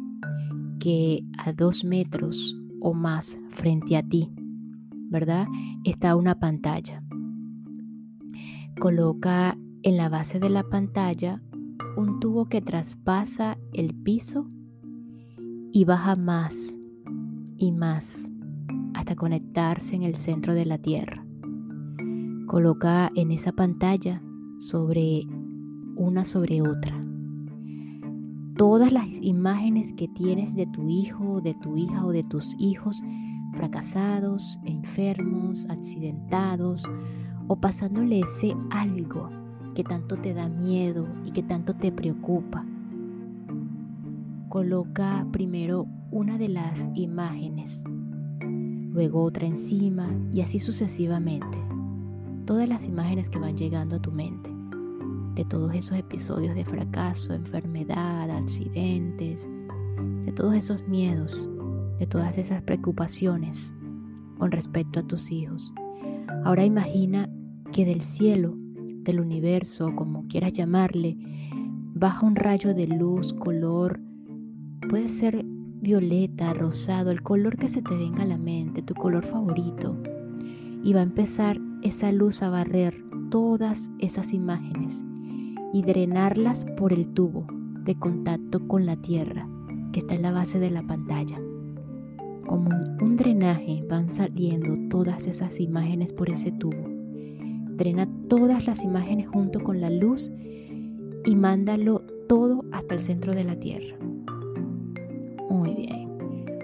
que 0.80 1.24
a 1.38 1.52
dos 1.52 1.84
metros 1.84 2.56
o 2.80 2.94
más 2.94 3.38
frente 3.50 3.98
a 3.98 4.04
ti, 4.04 4.32
¿verdad? 5.10 5.48
Está 5.84 6.16
una 6.16 6.40
pantalla. 6.40 7.04
Coloca 8.80 9.58
en 9.84 9.98
la 9.98 10.10
base 10.10 10.40
de 10.40 10.50
la 10.50 10.64
pantalla 10.64 11.42
un 11.98 12.20
tubo 12.20 12.46
que 12.46 12.62
traspasa 12.62 13.58
el 13.74 13.94
piso 13.94 14.48
y 15.74 15.84
baja 15.86 16.16
más 16.16 16.78
y 17.58 17.72
más 17.72 18.32
hasta 19.00 19.16
conectarse 19.16 19.96
en 19.96 20.04
el 20.04 20.16
centro 20.16 20.54
de 20.54 20.66
la 20.66 20.78
Tierra. 20.78 21.26
Coloca 22.48 23.10
en 23.16 23.32
esa 23.32 23.54
pantalla 23.54 24.22
sobre 24.58 25.22
una 25.96 26.26
sobre 26.26 26.62
otra 26.62 27.02
todas 28.58 28.92
las 28.92 29.08
imágenes 29.22 29.94
que 29.94 30.10
tienes 30.10 30.54
de 30.54 30.68
tu 30.68 30.90
hijo, 30.90 31.40
de 31.40 31.54
tu 31.54 31.78
hija 31.78 32.06
o 32.06 32.12
de 32.12 32.24
tus 32.24 32.58
hijos 32.60 33.02
fracasados, 33.54 34.60
enfermos, 34.66 35.66
accidentados 35.70 36.84
o 37.48 37.56
pasándole 37.56 38.20
ese 38.20 38.58
algo 38.70 39.30
que 39.76 39.86
tanto 39.86 40.18
te 40.18 40.34
da 40.34 40.50
miedo 40.50 41.08
y 41.24 41.32
que 41.32 41.42
tanto 41.42 41.74
te 41.74 41.90
preocupa. 41.94 42.66
Coloca 44.50 45.26
primero 45.32 45.88
una 46.12 46.38
de 46.38 46.50
las 46.50 46.90
imágenes 46.96 47.86
luego 49.00 49.24
otra 49.24 49.48
encima 49.48 50.10
y 50.34 50.42
así 50.42 50.60
sucesivamente. 50.60 51.58
Todas 52.46 52.68
las 52.68 52.86
imágenes 52.86 53.30
que 53.30 53.40
van 53.40 53.56
llegando 53.56 53.96
a 53.96 54.02
tu 54.02 54.12
mente, 54.12 54.52
de 55.36 55.46
todos 55.46 55.74
esos 55.74 55.98
episodios 55.98 56.54
de 56.54 56.66
fracaso, 56.66 57.32
enfermedad, 57.32 58.30
accidentes, 58.30 59.48
de 60.26 60.34
todos 60.34 60.54
esos 60.54 60.86
miedos, 60.90 61.50
de 61.98 62.08
todas 62.08 62.38
esas 62.38 62.62
preocupaciones 62.62 63.72
con 64.38 64.52
respecto 64.52 65.00
a 65.00 65.08
tus 65.08 65.32
hijos. 65.32 65.74
Ahora 66.44 66.66
imagina 66.66 67.30
que 67.72 67.86
del 67.86 68.02
cielo, 68.02 68.54
del 68.58 69.22
universo, 69.22 69.96
como 69.96 70.28
quieras 70.28 70.52
llamarle, 70.52 71.16
baja 71.94 72.26
un 72.26 72.36
rayo 72.36 72.74
de 72.74 72.88
luz, 72.88 73.32
color, 73.32 74.02
puede 74.90 75.08
ser 75.08 75.46
violeta, 75.82 76.54
rosado, 76.54 77.12
el 77.12 77.22
color 77.22 77.58
que 77.58 77.70
se 77.70 77.82
te 77.82 77.96
venga 77.96 78.24
a 78.24 78.28
la 78.28 78.38
mente, 78.38 78.82
tu 78.82 78.94
color 78.94 79.26
favorito. 79.26 79.96
Y 80.84 80.94
va 80.94 81.02
a 81.02 81.04
empezar 81.04 81.60
esa 81.82 82.12
luz 82.12 82.42
a 82.42 82.50
barrer 82.50 83.02
todas 83.30 83.92
esas 84.00 84.34
imágenes 84.34 85.04
y 85.74 85.82
drenarlas 85.84 86.66
por 86.78 86.94
el 86.94 87.08
tubo 87.08 87.46
de 87.84 87.96
contacto 87.96 88.68
con 88.68 88.86
la 88.86 88.96
tierra 88.98 89.48
que 89.92 90.00
está 90.00 90.16
en 90.16 90.22
la 90.22 90.32
base 90.32 90.60
de 90.60 90.70
la 90.70 90.84
pantalla, 90.84 91.40
como 92.46 92.70
un, 93.02 93.16
drenaje 93.16 93.84
van 93.88 94.10
saliendo 94.10 94.74
todas 94.90 95.28
esas 95.28 95.60
imágenes 95.60 96.14
por 96.14 96.30
ese 96.30 96.52
tubo. 96.52 96.84
Drena 97.76 98.08
todas 98.28 98.66
las 98.68 98.84
imágenes 98.84 99.28
junto 99.28 99.60
con 99.60 99.82
la 99.82 99.90
luz 99.90 100.32
y 101.26 101.36
mándalo 101.36 102.02
todo 102.28 102.64
hasta 102.72 102.96
el 102.96 103.02
centro 103.02 103.34
de 103.34 103.44
la 103.44 103.60
tierra. 103.60 103.96
Muy 105.50 105.74
bien. 105.74 106.10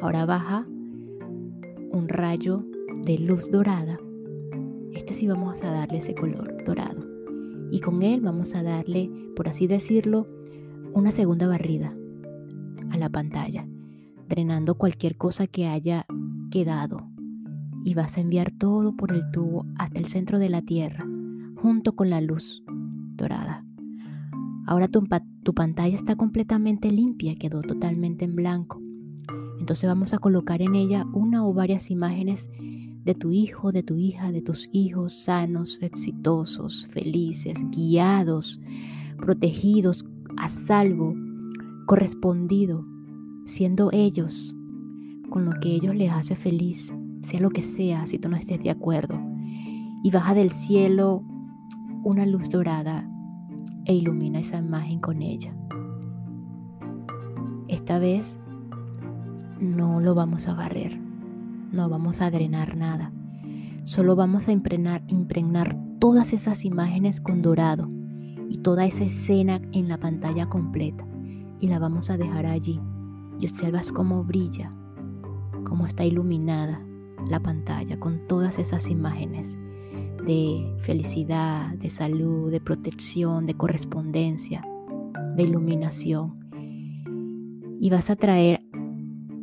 Ahora 0.01 0.25
baja 0.25 0.65
un 1.91 2.07
rayo 2.07 2.63
de 3.03 3.17
luz 3.17 3.49
dorada. 3.49 3.99
Este 4.93 5.13
sí 5.13 5.27
vamos 5.27 5.63
a 5.63 5.71
darle 5.71 5.97
ese 5.97 6.13
color 6.13 6.63
dorado. 6.65 7.05
Y 7.71 7.79
con 7.79 8.03
él 8.03 8.21
vamos 8.21 8.53
a 8.53 8.63
darle, 8.63 9.09
por 9.35 9.49
así 9.49 9.67
decirlo, 9.67 10.27
una 10.93 11.11
segunda 11.11 11.47
barrida 11.47 11.95
a 12.91 12.97
la 12.97 13.09
pantalla, 13.09 13.67
drenando 14.29 14.75
cualquier 14.75 15.17
cosa 15.17 15.47
que 15.47 15.67
haya 15.67 16.05
quedado. 16.51 17.09
Y 17.83 17.95
vas 17.95 18.17
a 18.17 18.21
enviar 18.21 18.51
todo 18.51 18.95
por 18.95 19.11
el 19.11 19.29
tubo 19.31 19.65
hasta 19.77 19.99
el 19.99 20.05
centro 20.05 20.39
de 20.39 20.49
la 20.49 20.61
Tierra, 20.61 21.05
junto 21.57 21.95
con 21.95 22.09
la 22.09 22.21
luz 22.21 22.63
dorada. 23.15 23.65
Ahora 24.67 24.87
tu, 24.87 25.05
tu 25.45 25.53
pantalla 25.53 25.95
está 25.95 26.15
completamente 26.15 26.91
limpia, 26.91 27.35
quedó 27.35 27.61
totalmente 27.61 28.25
en 28.25 28.35
blanco. 28.35 28.81
Entonces 29.59 29.87
vamos 29.87 30.11
a 30.11 30.17
colocar 30.17 30.63
en 30.63 30.73
ella 30.73 31.05
una 31.13 31.45
o 31.45 31.53
varias 31.53 31.91
imágenes 31.91 32.49
de 33.03 33.13
tu 33.13 33.31
hijo, 33.31 33.71
de 33.71 33.83
tu 33.83 33.95
hija, 33.95 34.31
de 34.31 34.41
tus 34.41 34.67
hijos 34.71 35.13
sanos, 35.13 35.77
exitosos, 35.83 36.87
felices, 36.89 37.63
guiados, 37.69 38.59
protegidos, 39.17 40.03
a 40.35 40.49
salvo, 40.49 41.13
correspondido, 41.85 42.83
siendo 43.45 43.91
ellos 43.93 44.55
con 45.29 45.45
lo 45.45 45.51
que 45.61 45.75
ellos 45.75 45.93
les 45.93 46.11
hace 46.11 46.35
feliz, 46.35 46.91
sea 47.21 47.39
lo 47.39 47.51
que 47.51 47.61
sea, 47.61 48.07
si 48.07 48.17
tú 48.17 48.29
no 48.29 48.35
estés 48.35 48.63
de 48.63 48.71
acuerdo. 48.71 49.21
Y 50.03 50.09
baja 50.09 50.33
del 50.33 50.49
cielo 50.49 51.23
una 52.03 52.25
luz 52.25 52.49
dorada 52.49 53.07
e 53.85 53.93
ilumina 53.93 54.39
esa 54.39 54.57
imagen 54.57 54.99
con 54.99 55.21
ella. 55.21 55.53
Esta 57.67 57.99
vez 57.99 58.37
no 59.59 59.99
lo 59.99 60.15
vamos 60.15 60.47
a 60.47 60.53
barrer, 60.53 60.99
no 61.71 61.89
vamos 61.89 62.21
a 62.21 62.29
drenar 62.29 62.75
nada. 62.75 63.11
Solo 63.83 64.15
vamos 64.15 64.47
a 64.47 64.51
impregnar, 64.51 65.03
impregnar 65.07 65.77
todas 65.99 66.33
esas 66.33 66.65
imágenes 66.65 67.21
con 67.21 67.41
dorado 67.41 67.87
y 68.49 68.57
toda 68.57 68.85
esa 68.85 69.03
escena 69.03 69.61
en 69.71 69.87
la 69.87 69.99
pantalla 69.99 70.47
completa 70.47 71.05
y 71.59 71.67
la 71.67 71.79
vamos 71.79 72.09
a 72.09 72.17
dejar 72.17 72.45
allí. 72.45 72.79
Y 73.39 73.47
observas 73.47 73.91
cómo 73.91 74.23
brilla, 74.23 74.71
cómo 75.65 75.85
está 75.85 76.05
iluminada 76.05 76.81
la 77.29 77.39
pantalla 77.39 77.99
con 77.99 78.27
todas 78.27 78.59
esas 78.59 78.89
imágenes 78.89 79.57
de 80.23 80.75
felicidad, 80.79 81.73
de 81.75 81.89
salud, 81.89 82.51
de 82.51 82.61
protección, 82.61 83.45
de 83.45 83.55
correspondencia, 83.55 84.65
de 85.35 85.43
iluminación. 85.43 86.39
Y 87.79 87.89
vas 87.89 88.09
a 88.09 88.15
traer 88.15 88.61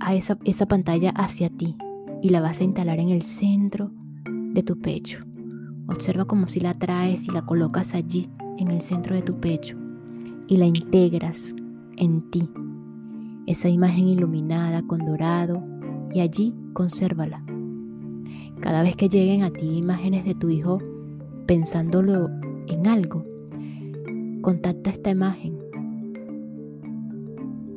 a 0.00 0.14
esa, 0.14 0.38
esa 0.44 0.66
pantalla 0.66 1.10
hacia 1.10 1.50
ti 1.50 1.76
y 2.22 2.30
la 2.30 2.40
vas 2.40 2.60
a 2.60 2.64
instalar 2.64 2.98
en 3.00 3.10
el 3.10 3.22
centro 3.22 3.90
de 4.24 4.62
tu 4.62 4.80
pecho. 4.80 5.18
Observa 5.88 6.24
como 6.24 6.48
si 6.48 6.60
la 6.60 6.78
traes 6.78 7.26
y 7.26 7.32
la 7.32 7.42
colocas 7.42 7.94
allí, 7.94 8.30
en 8.58 8.68
el 8.68 8.80
centro 8.80 9.14
de 9.14 9.22
tu 9.22 9.40
pecho, 9.40 9.76
y 10.46 10.56
la 10.56 10.66
integras 10.66 11.54
en 11.96 12.28
ti. 12.28 12.48
Esa 13.46 13.68
imagen 13.68 14.08
iluminada 14.08 14.82
con 14.82 15.04
dorado, 15.04 15.62
y 16.14 16.20
allí 16.20 16.54
consérvala. 16.72 17.44
Cada 18.62 18.84
vez 18.84 18.94
que 18.94 19.08
lleguen 19.08 19.42
a 19.42 19.50
ti 19.50 19.66
imágenes 19.66 20.24
de 20.24 20.36
tu 20.36 20.48
hijo 20.48 20.78
pensándolo 21.46 22.30
en 22.68 22.86
algo, 22.86 23.24
contacta 24.40 24.90
esta 24.90 25.10
imagen 25.10 25.58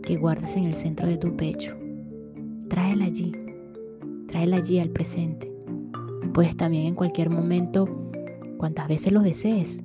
que 0.04 0.16
guardas 0.16 0.56
en 0.56 0.66
el 0.66 0.76
centro 0.76 1.08
de 1.08 1.18
tu 1.18 1.36
pecho. 1.36 1.76
Tráela 2.70 3.06
allí, 3.06 3.32
tráela 4.28 4.58
allí 4.58 4.78
al 4.78 4.92
presente. 4.92 5.52
Puedes 6.36 6.56
también 6.56 6.86
en 6.86 6.96
cualquier 6.96 7.32
momento, 7.32 7.90
cuantas 8.58 8.88
veces 8.88 9.12
lo 9.12 9.22
desees, 9.22 9.84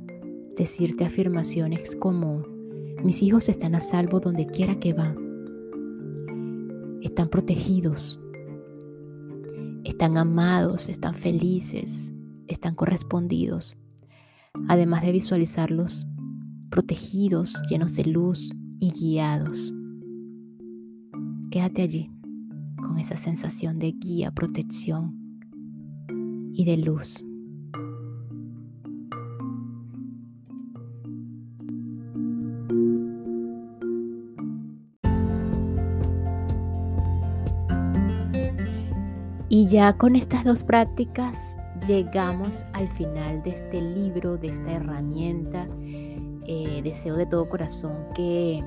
decirte 0.55 1.07
afirmaciones 1.07 1.97
como, 1.97 2.45
mis 3.03 3.23
hijos 3.23 3.49
están 3.49 3.75
a 3.75 3.81
salvo 3.81 4.21
donde 4.21 4.47
quiera 4.47 4.79
que 4.79 4.93
van, 4.93 5.17
están 7.01 7.31
protegidos, 7.31 8.20
están 9.85 10.19
amados, 10.19 10.89
están 10.89 11.15
felices, 11.15 12.13
están 12.47 12.75
correspondidos, 12.75 13.77
además 14.69 15.03
de 15.03 15.13
visualizarlos 15.13 16.07
protegidos, 16.71 17.55
llenos 17.69 17.95
de 17.95 18.05
luz 18.05 18.51
y 18.79 18.91
guiados. 18.91 19.73
Quédate 21.51 21.83
allí 21.83 22.11
con 22.77 22.99
esa 22.99 23.17
sensación 23.17 23.79
de 23.79 23.93
guía, 23.93 24.31
protección 24.31 25.17
y 26.53 26.65
de 26.65 26.77
luz. 26.77 27.25
Y 39.61 39.67
ya 39.67 39.93
con 39.93 40.17
estas 40.17 40.43
dos 40.43 40.65
prácticas 40.65 41.59
llegamos 41.87 42.65
al 42.73 42.89
final 42.89 43.43
de 43.43 43.51
este 43.51 43.79
libro, 43.79 44.39
de 44.39 44.49
esta 44.49 44.73
herramienta. 44.73 45.69
Eh, 46.47 46.81
deseo 46.83 47.15
de 47.15 47.27
todo 47.27 47.47
corazón 47.47 47.93
que, 48.15 48.65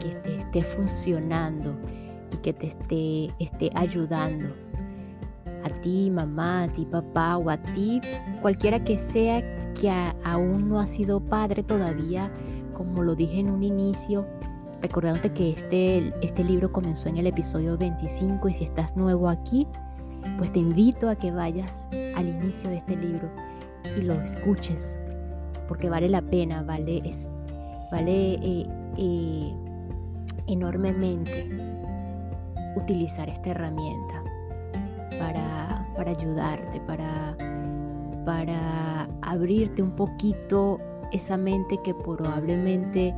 que 0.00 0.08
te 0.08 0.34
esté 0.34 0.62
funcionando 0.62 1.76
y 2.32 2.38
que 2.38 2.52
te 2.52 2.66
esté, 2.66 3.32
esté 3.38 3.70
ayudando. 3.76 4.46
A 5.62 5.68
ti, 5.80 6.10
mamá, 6.10 6.64
a 6.64 6.68
ti, 6.68 6.84
papá, 6.86 7.36
o 7.36 7.48
a 7.48 7.56
ti, 7.56 8.00
cualquiera 8.42 8.82
que 8.82 8.98
sea 8.98 9.44
que 9.74 9.92
aún 10.24 10.68
no 10.68 10.80
ha 10.80 10.88
sido 10.88 11.20
padre 11.20 11.62
todavía, 11.62 12.32
como 12.76 13.04
lo 13.04 13.14
dije 13.14 13.38
en 13.38 13.48
un 13.48 13.62
inicio, 13.62 14.26
recordándote 14.84 15.32
que 15.32 15.50
este, 15.50 16.12
este 16.20 16.44
libro 16.44 16.70
comenzó 16.70 17.08
en 17.08 17.16
el 17.16 17.26
episodio 17.26 17.78
25 17.78 18.46
y 18.50 18.52
si 18.52 18.64
estás 18.64 18.94
nuevo 18.94 19.30
aquí, 19.30 19.66
pues 20.36 20.52
te 20.52 20.58
invito 20.58 21.08
a 21.08 21.16
que 21.16 21.30
vayas 21.30 21.88
al 22.14 22.28
inicio 22.28 22.68
de 22.68 22.76
este 22.76 22.94
libro 22.94 23.30
y 23.96 24.02
lo 24.02 24.12
escuches, 24.20 24.98
porque 25.68 25.88
vale 25.88 26.10
la 26.10 26.20
pena, 26.20 26.62
vale, 26.62 27.00
es, 27.02 27.30
vale 27.90 28.34
eh, 28.34 28.66
eh, 28.98 29.54
enormemente 30.48 31.48
utilizar 32.76 33.30
esta 33.30 33.52
herramienta 33.52 34.22
para, 35.18 35.88
para 35.96 36.10
ayudarte, 36.10 36.78
para, 36.80 37.34
para 38.26 39.08
abrirte 39.22 39.80
un 39.80 39.92
poquito 39.92 40.78
esa 41.10 41.38
mente 41.38 41.78
que 41.82 41.94
probablemente 41.94 43.14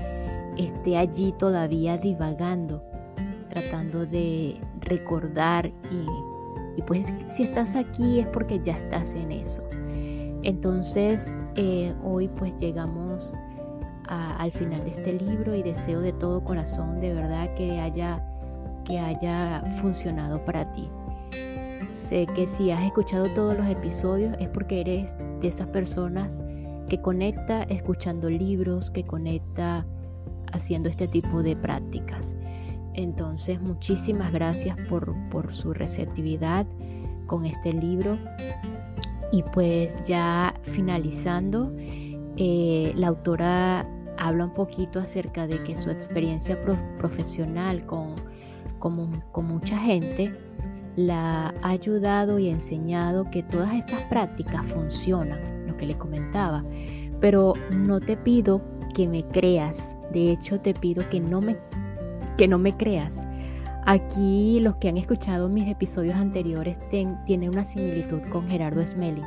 esté 0.57 0.97
allí 0.97 1.33
todavía 1.39 1.99
divagando, 1.99 2.83
tratando 3.51 4.07
de 4.07 4.61
recordar 4.81 5.67
y, 5.67 6.83
pues 6.83 7.13
si 7.29 7.45
estás 7.45 7.75
aquí 7.75 8.21
es 8.21 8.27
porque 8.29 8.61
ya 8.61 8.77
estás 8.77 9.15
en 9.15 9.33
eso. 9.33 9.63
Entonces 10.43 11.35
eh, 11.57 11.95
hoy 12.05 12.29
pues 12.29 12.57
llegamos 12.61 13.35
al 14.09 14.53
final 14.53 14.85
de 14.85 14.91
este 14.91 15.15
libro 15.15 15.55
y 15.55 15.63
deseo 15.63 16.01
de 16.01 16.13
todo 16.13 16.45
corazón 16.45 17.01
de 17.01 17.13
verdad 17.13 17.53
que 17.55 17.81
haya, 17.81 18.23
que 18.85 18.99
haya 18.99 19.63
funcionado 19.81 20.45
para 20.45 20.71
ti. 20.73 20.89
Sé 21.93 22.27
que 22.35 22.47
si 22.47 22.71
has 22.71 22.85
escuchado 22.85 23.27
todos 23.35 23.57
los 23.57 23.67
episodios 23.67 24.37
es 24.39 24.49
porque 24.49 24.83
eres 24.83 25.17
de 25.41 25.49
esas 25.49 25.67
personas 25.69 26.41
que 26.89 27.01
conecta 27.01 27.65
escuchando 27.65 28.29
libros, 28.29 28.91
que 28.91 29.05
conecta 29.05 29.85
haciendo 30.53 30.89
este 30.89 31.09
tipo 31.09 31.43
de 31.43 31.57
prácticas. 31.57 32.37
Entonces, 32.95 33.61
muchísimas 33.61 34.33
gracias 34.33 34.77
por, 34.89 35.15
su 35.53 35.75
receptividad 35.75 36.67
con 37.27 37.45
este 37.45 37.73
libro. 37.73 38.19
Y 39.33 39.43
pues 39.43 40.07
ya 40.07 40.55
finalizando, 40.63 41.75
eh, 42.37 42.93
la 42.97 43.09
autora 43.09 43.87
habla 44.19 44.47
un 44.47 44.55
poquito 44.55 44.99
acerca 44.99 45.47
de 45.47 45.63
que 45.63 45.77
su 45.77 45.91
experiencia 45.91 46.59
profesional 46.99 47.85
con, 47.85 48.15
con 48.79 49.47
mucha 49.47 49.79
gente 49.79 50.35
la 50.97 51.55
ha 51.63 51.69
ayudado 51.69 52.39
y 52.39 52.49
enseñado 52.49 53.31
que 53.31 53.43
todas 53.43 53.75
estas 53.75 54.03
prácticas 54.05 54.65
funcionan, 54.67 55.67
lo 55.67 55.77
que 55.77 55.87
le 55.87 55.99
comentaba. 55.99 56.65
Pero 57.21 57.53
no 57.73 58.01
te 58.01 58.17
pido 58.17 58.63
que 58.95 59.07
me 59.07 59.25
creas 59.25 59.96
de 60.13 60.31
hecho, 60.31 60.61
te 60.61 60.75
pido 60.75 61.09
que 61.09 61.21
no 61.21 61.41
me, 61.41 61.57
que 62.37 62.49
no 62.49 62.59
me 62.59 62.77
creas. 62.77 63.21
Aquí 63.85 64.59
los 64.61 64.77
que 64.77 64.89
han 64.89 64.97
escuchado 64.97 65.49
mis 65.49 65.69
episodios 65.69 66.17
anteriores 66.17 66.79
tienen 66.89 67.51
una 67.51 67.65
similitud 67.65 68.21
con 68.31 68.49
Gerardo 68.49 68.85
Smelling, 68.85 69.27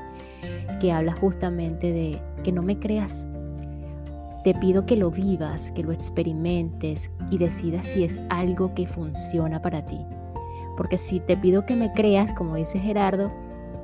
que 0.82 0.92
habla 0.92 1.14
justamente 1.14 1.92
de 1.92 2.22
que 2.44 2.52
no 2.52 2.62
me 2.62 2.78
creas. 2.78 3.30
Te 4.44 4.54
pido 4.54 4.86
que 4.86 4.96
lo 4.96 5.12
vivas, 5.12 5.72
que 5.72 5.84
lo 5.84 5.92
experimentes 5.92 7.12
y 7.30 7.38
decidas 7.38 7.88
si 7.88 8.04
es 8.04 8.22
algo 8.30 8.74
que 8.74 8.88
funciona 8.88 9.62
para 9.62 9.86
ti. 9.86 10.00
Porque 10.76 10.98
si 10.98 11.20
te 11.20 11.36
pido 11.36 11.66
que 11.66 11.76
me 11.76 11.92
creas, 11.92 12.32
como 12.34 12.56
dice 12.56 12.80
Gerardo, 12.80 13.32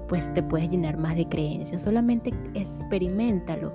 pues 0.07 0.33
te 0.33 0.43
puedes 0.43 0.69
llenar 0.69 0.97
más 0.97 1.15
de 1.15 1.27
creencias. 1.27 1.83
Solamente 1.83 2.33
experimentalo. 2.53 3.73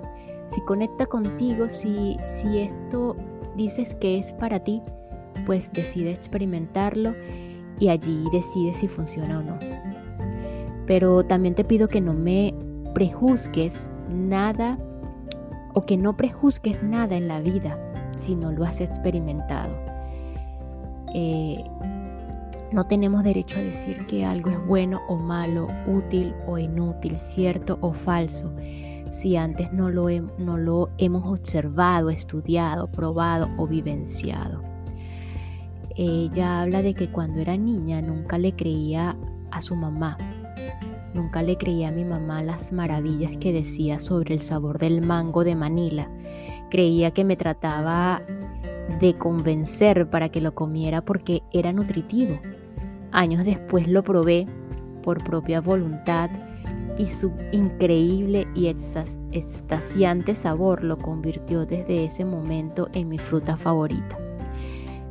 Si 0.51 0.59
conecta 0.59 1.05
contigo, 1.05 1.69
si, 1.69 2.17
si 2.25 2.59
esto 2.59 3.15
dices 3.55 3.95
que 3.95 4.17
es 4.17 4.33
para 4.33 4.59
ti, 4.59 4.81
pues 5.45 5.71
decide 5.71 6.11
experimentarlo 6.11 7.15
y 7.79 7.87
allí 7.87 8.25
decide 8.33 8.73
si 8.73 8.89
funciona 8.89 9.39
o 9.39 9.43
no. 9.43 9.57
Pero 10.87 11.23
también 11.23 11.55
te 11.55 11.63
pido 11.63 11.87
que 11.87 12.01
no 12.01 12.13
me 12.13 12.53
prejuzgues 12.93 13.93
nada 14.09 14.77
o 15.73 15.85
que 15.85 15.95
no 15.95 16.17
prejuzgues 16.17 16.83
nada 16.83 17.15
en 17.15 17.29
la 17.29 17.39
vida 17.39 17.79
si 18.17 18.35
no 18.35 18.51
lo 18.51 18.65
has 18.65 18.81
experimentado. 18.81 19.73
Eh, 21.13 21.63
no 22.73 22.87
tenemos 22.87 23.23
derecho 23.23 23.57
a 23.57 23.63
decir 23.63 24.05
que 24.07 24.25
algo 24.25 24.49
es 24.49 24.67
bueno 24.67 24.99
o 25.07 25.15
malo, 25.15 25.69
útil 25.87 26.35
o 26.45 26.57
inútil, 26.57 27.17
cierto 27.17 27.77
o 27.79 27.93
falso, 27.93 28.51
si 29.11 29.35
antes 29.35 29.71
no 29.73 29.89
lo, 29.89 30.09
hemos 30.97 31.25
observado, 31.25 32.09
estudiado, 32.09 32.89
probado 32.89 33.49
o 33.57 33.67
vivenciado. 33.67 34.63
Ella 35.95 36.61
habla 36.61 36.81
de 36.81 36.93
que 36.93 37.11
cuando 37.11 37.41
era 37.41 37.57
niña 37.57 38.01
nunca 38.01 38.37
le 38.37 38.55
creía 38.55 39.17
a 39.51 39.61
su 39.61 39.75
mamá, 39.75 40.17
nunca 41.13 41.43
le 41.43 41.57
creía 41.57 41.89
a 41.89 41.91
mi 41.91 42.05
mamá 42.05 42.41
las 42.41 42.71
maravillas 42.71 43.33
que 43.37 43.51
decía 43.51 43.99
sobre 43.99 44.35
el 44.35 44.39
sabor 44.39 44.79
del 44.79 45.01
mango 45.01 45.43
de 45.43 45.55
Manila. 45.55 46.09
Creía 46.69 47.11
que 47.11 47.25
me 47.25 47.35
trataba 47.35 48.21
de 49.01 49.17
convencer 49.17 50.09
para 50.09 50.29
que 50.29 50.39
lo 50.39 50.55
comiera 50.55 51.01
porque 51.01 51.43
era 51.51 51.73
nutritivo. 51.73 52.39
Años 53.11 53.43
después 53.43 53.89
lo 53.89 54.03
probé 54.03 54.47
por 55.03 55.21
propia 55.21 55.59
voluntad 55.59 56.29
y 57.01 57.07
su 57.07 57.31
increíble 57.51 58.47
y 58.53 58.67
extasiante 58.67 60.35
sabor 60.35 60.83
lo 60.83 60.99
convirtió 60.99 61.65
desde 61.65 62.05
ese 62.05 62.23
momento 62.25 62.89
en 62.93 63.09
mi 63.09 63.17
fruta 63.17 63.57
favorita. 63.57 64.19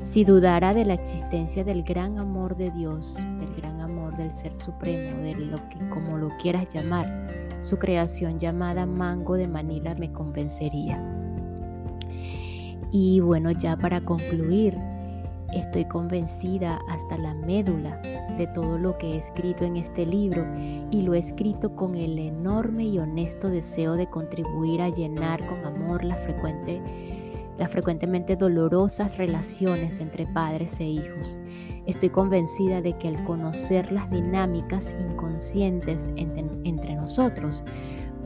Si 0.01 0.23
dudara 0.23 0.73
de 0.73 0.85
la 0.85 0.95
existencia 0.95 1.65
del 1.65 1.83
gran 1.83 2.21
amor 2.21 2.57
de 2.57 2.71
Dios, 2.71 3.17
del 3.17 3.53
gran 3.57 3.81
amor 3.81 4.17
del 4.17 4.31
Ser 4.31 4.55
Supremo, 4.55 5.21
de 5.21 5.35
lo 5.35 5.57
que 5.69 5.89
como 5.89 6.17
lo 6.17 6.29
quieras 6.41 6.73
llamar, 6.73 7.27
su 7.59 7.77
creación 7.77 8.39
llamada 8.39 8.87
Mango 8.87 9.35
de 9.35 9.49
Manila 9.49 9.93
me 9.99 10.13
convencería. 10.13 11.05
Y 12.93 13.19
bueno, 13.19 13.51
ya 13.51 13.77
para 13.77 14.01
concluir, 14.01 14.79
estoy 15.53 15.85
convencida 15.85 16.81
hasta 16.89 17.19
la 17.19 17.35
médula 17.35 18.01
de 18.37 18.47
todo 18.49 18.79
lo 18.79 18.97
que 18.99 19.15
he 19.15 19.19
escrito 19.19 19.65
en 19.65 19.77
este 19.77 20.07
libro 20.07 20.47
y 20.91 21.03
lo 21.03 21.15
he 21.15 21.19
escrito 21.19 21.75
con 21.77 21.95
el 21.95 22.19
enorme 22.19 22.85
y 22.85 22.99
honesto 22.99 23.49
deseo 23.49 23.95
de 23.95 24.09
contribuir 24.09 24.83
a 24.83 24.89
llenar 24.89 25.45
con 25.47 25.65
amor 25.65 26.05
las 26.05 26.19
frecuentemente 27.71 28.37
dolorosas 28.37 29.19
relaciones 29.19 30.01
entre 30.01 30.27
padres 30.27 30.81
e 30.81 30.85
hijos. 30.85 31.39
Estoy 31.87 32.11
convencida 32.11 32.81
de 32.81 32.97
que 32.99 33.09
al 33.09 33.23
conocer 33.25 33.93
las 33.93 34.11
dinámicas 34.11 34.95
inconscientes 34.99 36.11
entre, 36.17 36.95
nosotros, 36.95 37.65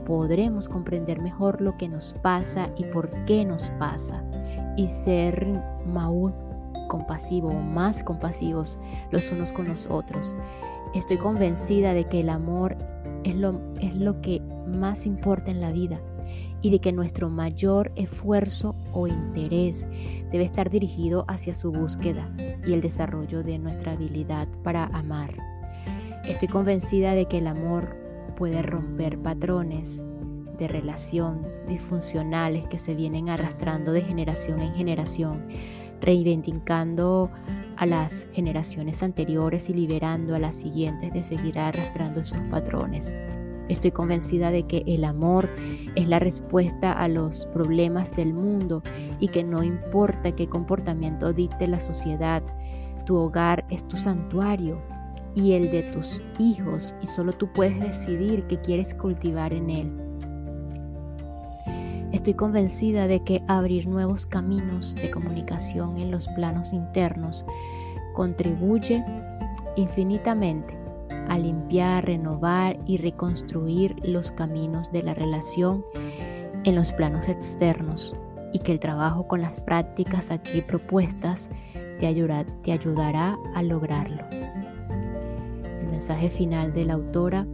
podremos 0.05 0.69
comprender 0.69 1.19
mejor 1.21 1.61
lo 1.61 1.75
que 1.77 1.89
nos 1.89 2.13
pasa 2.21 2.69
y 2.77 2.83
por 2.85 3.09
qué 3.25 3.43
nos 3.43 3.69
pasa 3.71 4.23
y 4.77 4.87
ser 4.87 5.47
más 5.85 6.11
compasivo 6.85 7.49
o 7.49 7.59
más 7.59 8.03
compasivos 8.03 8.77
los 9.11 9.31
unos 9.31 9.51
con 9.51 9.67
los 9.67 9.87
otros. 9.87 10.35
Estoy 10.93 11.17
convencida 11.17 11.93
de 11.93 12.05
que 12.05 12.21
el 12.21 12.29
amor 12.29 12.77
es 13.23 13.35
lo, 13.35 13.61
es 13.81 13.95
lo 13.95 14.21
que 14.21 14.41
más 14.67 15.05
importa 15.05 15.51
en 15.51 15.61
la 15.61 15.71
vida 15.71 15.99
y 16.61 16.71
de 16.71 16.79
que 16.79 16.91
nuestro 16.91 17.29
mayor 17.29 17.91
esfuerzo 17.95 18.75
o 18.91 19.07
interés 19.07 19.85
debe 20.31 20.43
estar 20.43 20.69
dirigido 20.69 21.25
hacia 21.27 21.53
su 21.53 21.71
búsqueda 21.71 22.29
y 22.65 22.73
el 22.73 22.81
desarrollo 22.81 23.43
de 23.43 23.59
nuestra 23.59 23.91
habilidad 23.91 24.47
para 24.63 24.85
amar. 24.85 25.35
Estoy 26.27 26.47
convencida 26.47 27.13
de 27.13 27.27
que 27.27 27.37
el 27.37 27.47
amor 27.47 27.95
puede 28.35 28.63
romper 28.63 29.19
patrones 29.19 30.03
de 30.57 30.67
relación 30.67 31.45
disfuncionales 31.67 32.65
que 32.67 32.77
se 32.77 32.95
vienen 32.95 33.29
arrastrando 33.29 33.91
de 33.91 34.01
generación 34.01 34.59
en 34.61 34.73
generación, 34.73 35.47
reivindicando 36.05 37.29
a 37.77 37.85
las 37.85 38.27
generaciones 38.31 39.03
anteriores 39.03 39.69
y 39.69 39.73
liberando 39.73 40.35
a 40.35 40.39
las 40.39 40.55
siguientes 40.55 41.11
de 41.11 41.23
seguir 41.23 41.59
arrastrando 41.59 42.21
esos 42.21 42.39
patrones. 42.51 43.13
Estoy 43.67 43.91
convencida 43.91 44.51
de 44.51 44.63
que 44.67 44.83
el 44.85 45.03
amor 45.03 45.49
es 45.95 46.07
la 46.07 46.19
respuesta 46.19 46.91
a 46.93 47.07
los 47.07 47.47
problemas 47.47 48.15
del 48.15 48.33
mundo 48.33 48.83
y 49.19 49.29
que 49.29 49.43
no 49.43 49.63
importa 49.63 50.35
qué 50.35 50.47
comportamiento 50.47 51.33
dicte 51.33 51.67
la 51.67 51.79
sociedad, 51.79 52.43
tu 53.05 53.15
hogar 53.15 53.65
es 53.69 53.87
tu 53.87 53.97
santuario 53.97 54.79
y 55.33 55.53
el 55.53 55.71
de 55.71 55.83
tus 55.83 56.21
hijos 56.39 56.95
y 57.01 57.07
solo 57.07 57.33
tú 57.33 57.51
puedes 57.51 57.79
decidir 57.79 58.45
qué 58.47 58.59
quieres 58.61 58.93
cultivar 58.93 59.51
en 59.51 59.69
él. 59.69 60.04
Estoy 62.15 62.35
convencida 62.35 63.07
de 63.07 63.25
que 63.25 63.43
abrir 63.49 63.87
nuevos 63.87 64.25
caminos 64.25 64.95
de 64.95 65.11
comunicación 65.11 65.97
en 65.97 66.11
los 66.11 66.29
planos 66.29 66.71
internos 66.71 67.43
contribuye 68.13 69.03
infinitamente 69.75 70.77
a 71.27 71.37
limpiar, 71.37 72.05
renovar 72.05 72.77
y 72.87 72.95
reconstruir 72.95 73.97
los 74.01 74.31
caminos 74.31 74.93
de 74.93 75.03
la 75.03 75.13
relación 75.13 75.83
en 76.63 76.75
los 76.75 76.93
planos 76.93 77.27
externos 77.27 78.15
y 78.53 78.59
que 78.59 78.71
el 78.71 78.79
trabajo 78.79 79.27
con 79.27 79.41
las 79.41 79.59
prácticas 79.59 80.31
aquí 80.31 80.61
propuestas 80.61 81.49
te, 81.99 82.07
ayudará 82.71 83.37
a 83.55 83.61
lograrlo. 83.61 84.23
El 84.31 85.87
mensaje 85.89 86.29
final 86.29 86.71
de 86.71 86.85
la 86.85 86.93
autora, 86.93 87.45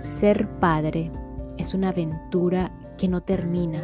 ser 0.00 0.46
padre 0.60 1.10
es 1.56 1.72
una 1.72 1.88
aventura 1.88 2.70
que 3.04 3.08
no 3.08 3.20
termina. 3.20 3.82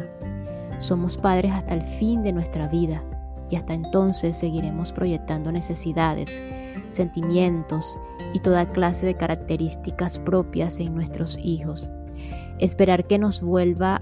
Somos 0.79 1.15
padres 1.15 1.51
hasta 1.51 1.75
el 1.75 1.83
fin 1.83 2.23
de 2.23 2.33
nuestra 2.33 2.67
vida 2.67 3.03
y 3.51 3.55
hasta 3.55 3.75
entonces 3.75 4.35
seguiremos 4.35 4.91
proyectando 4.91 5.51
necesidades, 5.51 6.41
sentimientos 6.89 7.99
y 8.33 8.39
toda 8.39 8.65
clase 8.69 9.05
de 9.05 9.13
características 9.13 10.17
propias 10.17 10.79
en 10.79 10.95
nuestros 10.95 11.37
hijos. 11.37 11.91
Esperar 12.57 13.05
que 13.05 13.19
nos 13.19 13.43
vuelva 13.43 14.01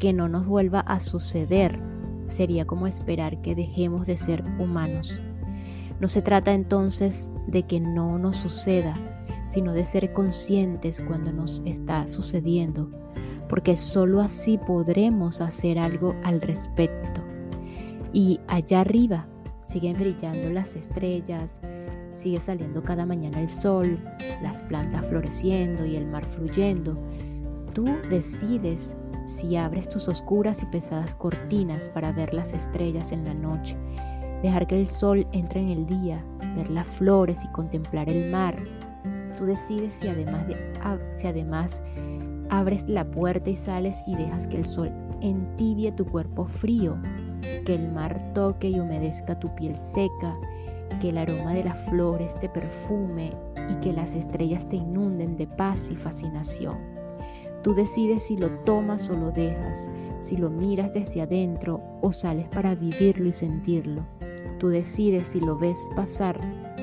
que 0.00 0.12
no 0.12 0.28
nos 0.28 0.44
vuelva 0.44 0.80
a 0.80 0.98
suceder 0.98 1.78
sería 2.26 2.66
como 2.66 2.88
esperar 2.88 3.40
que 3.42 3.54
dejemos 3.54 4.08
de 4.08 4.16
ser 4.18 4.42
humanos. 4.58 5.20
No 6.00 6.08
se 6.08 6.20
trata 6.20 6.52
entonces 6.52 7.30
de 7.46 7.62
que 7.62 7.78
no 7.78 8.18
nos 8.18 8.38
suceda, 8.38 8.94
sino 9.46 9.72
de 9.72 9.84
ser 9.84 10.12
conscientes 10.12 11.00
cuando 11.00 11.32
nos 11.32 11.62
está 11.64 12.08
sucediendo, 12.08 12.90
porque 13.48 13.76
sólo 13.76 14.20
así 14.20 14.58
podremos 14.58 15.40
hacer 15.40 15.78
algo 15.78 16.14
al 16.24 16.40
respecto. 16.40 17.22
Y 18.12 18.40
allá 18.48 18.80
arriba 18.80 19.26
siguen 19.62 19.94
brillando 19.94 20.50
las 20.50 20.76
estrellas, 20.76 21.60
sigue 22.12 22.40
saliendo 22.40 22.82
cada 22.82 23.06
mañana 23.06 23.40
el 23.40 23.50
sol, 23.50 23.98
las 24.42 24.62
plantas 24.62 25.06
floreciendo 25.06 25.84
y 25.84 25.96
el 25.96 26.06
mar 26.06 26.24
fluyendo. 26.24 26.98
Tú 27.74 27.84
decides 28.08 28.96
si 29.26 29.56
abres 29.56 29.88
tus 29.88 30.08
oscuras 30.08 30.62
y 30.62 30.66
pesadas 30.66 31.14
cortinas 31.14 31.90
para 31.90 32.12
ver 32.12 32.32
las 32.32 32.54
estrellas 32.54 33.12
en 33.12 33.24
la 33.24 33.34
noche, 33.34 33.76
dejar 34.42 34.66
que 34.66 34.80
el 34.80 34.88
sol 34.88 35.26
entre 35.32 35.60
en 35.60 35.68
el 35.68 35.86
día, 35.86 36.24
ver 36.56 36.70
las 36.70 36.86
flores 36.86 37.44
y 37.44 37.48
contemplar 37.48 38.08
el 38.08 38.30
mar. 38.30 38.56
Tú 39.36 39.44
decides 39.44 39.94
si 39.94 40.08
además, 40.08 40.46
si 41.14 41.26
además 41.26 41.82
abres 42.50 42.88
la 42.88 43.10
puerta 43.10 43.50
y 43.50 43.56
sales 43.56 44.02
y 44.06 44.16
dejas 44.16 44.46
que 44.46 44.56
el 44.56 44.66
sol 44.66 44.90
entibie 45.20 45.92
tu 45.92 46.06
cuerpo 46.06 46.46
frío 46.46 46.96
que 47.64 47.74
el 47.74 47.92
mar 47.92 48.32
toque 48.34 48.68
y 48.70 48.80
humedezca 48.80 49.38
tu 49.38 49.54
piel 49.54 49.76
seca, 49.76 50.36
que 51.00 51.10
el 51.10 51.18
aroma 51.18 51.54
de 51.54 51.64
las 51.64 51.78
flores 51.88 52.34
te 52.40 52.48
perfume 52.48 53.32
y 53.68 53.74
que 53.76 53.92
las 53.92 54.14
estrellas 54.14 54.68
te 54.68 54.76
inunden 54.76 55.36
de 55.36 55.46
paz 55.46 55.90
y 55.90 55.96
fascinación. 55.96 56.78
Tú 57.62 57.74
decides 57.74 58.26
si 58.26 58.36
lo 58.36 58.50
tomas 58.60 59.10
o 59.10 59.12
lo 59.12 59.30
dejas, 59.32 59.90
si 60.20 60.36
lo 60.36 60.48
miras 60.48 60.94
desde 60.94 61.22
adentro 61.22 61.80
o 62.00 62.12
sales 62.12 62.48
para 62.48 62.74
vivirlo 62.74 63.28
y 63.28 63.32
sentirlo. 63.32 64.06
Tú 64.58 64.68
decides 64.68 65.28
si 65.28 65.40
lo 65.40 65.58
ves 65.58 65.78
pasar 65.94 66.38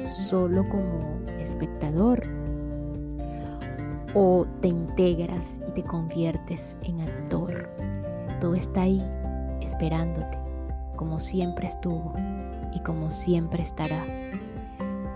solo 0.06 0.68
como 0.70 1.00
espectador 1.40 2.35
o 4.16 4.48
te 4.62 4.70
integras 4.70 5.62
y 5.68 5.72
te 5.74 5.84
conviertes 5.84 6.78
en 6.84 7.02
actor. 7.02 7.70
Todo 8.40 8.56
está 8.56 8.84
ahí 8.84 9.04
esperándote, 9.62 10.40
como 10.96 11.20
siempre 11.20 11.68
estuvo 11.68 12.14
y 12.74 12.80
como 12.80 13.12
siempre 13.12 13.62
estará. 13.62 14.04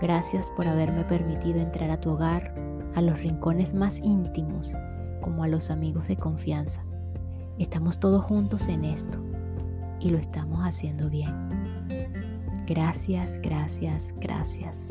Gracias 0.00 0.50
por 0.52 0.68
haberme 0.68 1.04
permitido 1.04 1.60
entrar 1.60 1.90
a 1.90 2.00
tu 2.00 2.10
hogar, 2.10 2.54
a 2.94 3.02
los 3.02 3.18
rincones 3.18 3.74
más 3.74 3.98
íntimos, 4.00 4.72
como 5.20 5.44
a 5.44 5.48
los 5.48 5.70
amigos 5.70 6.06
de 6.06 6.16
confianza. 6.16 6.82
Estamos 7.58 7.98
todos 8.00 8.24
juntos 8.24 8.68
en 8.68 8.84
esto 8.84 9.18
y 9.98 10.10
lo 10.10 10.18
estamos 10.18 10.60
haciendo 10.62 11.10
bien. 11.10 11.34
Gracias, 12.66 13.38
gracias, 13.42 14.14
gracias. 14.18 14.88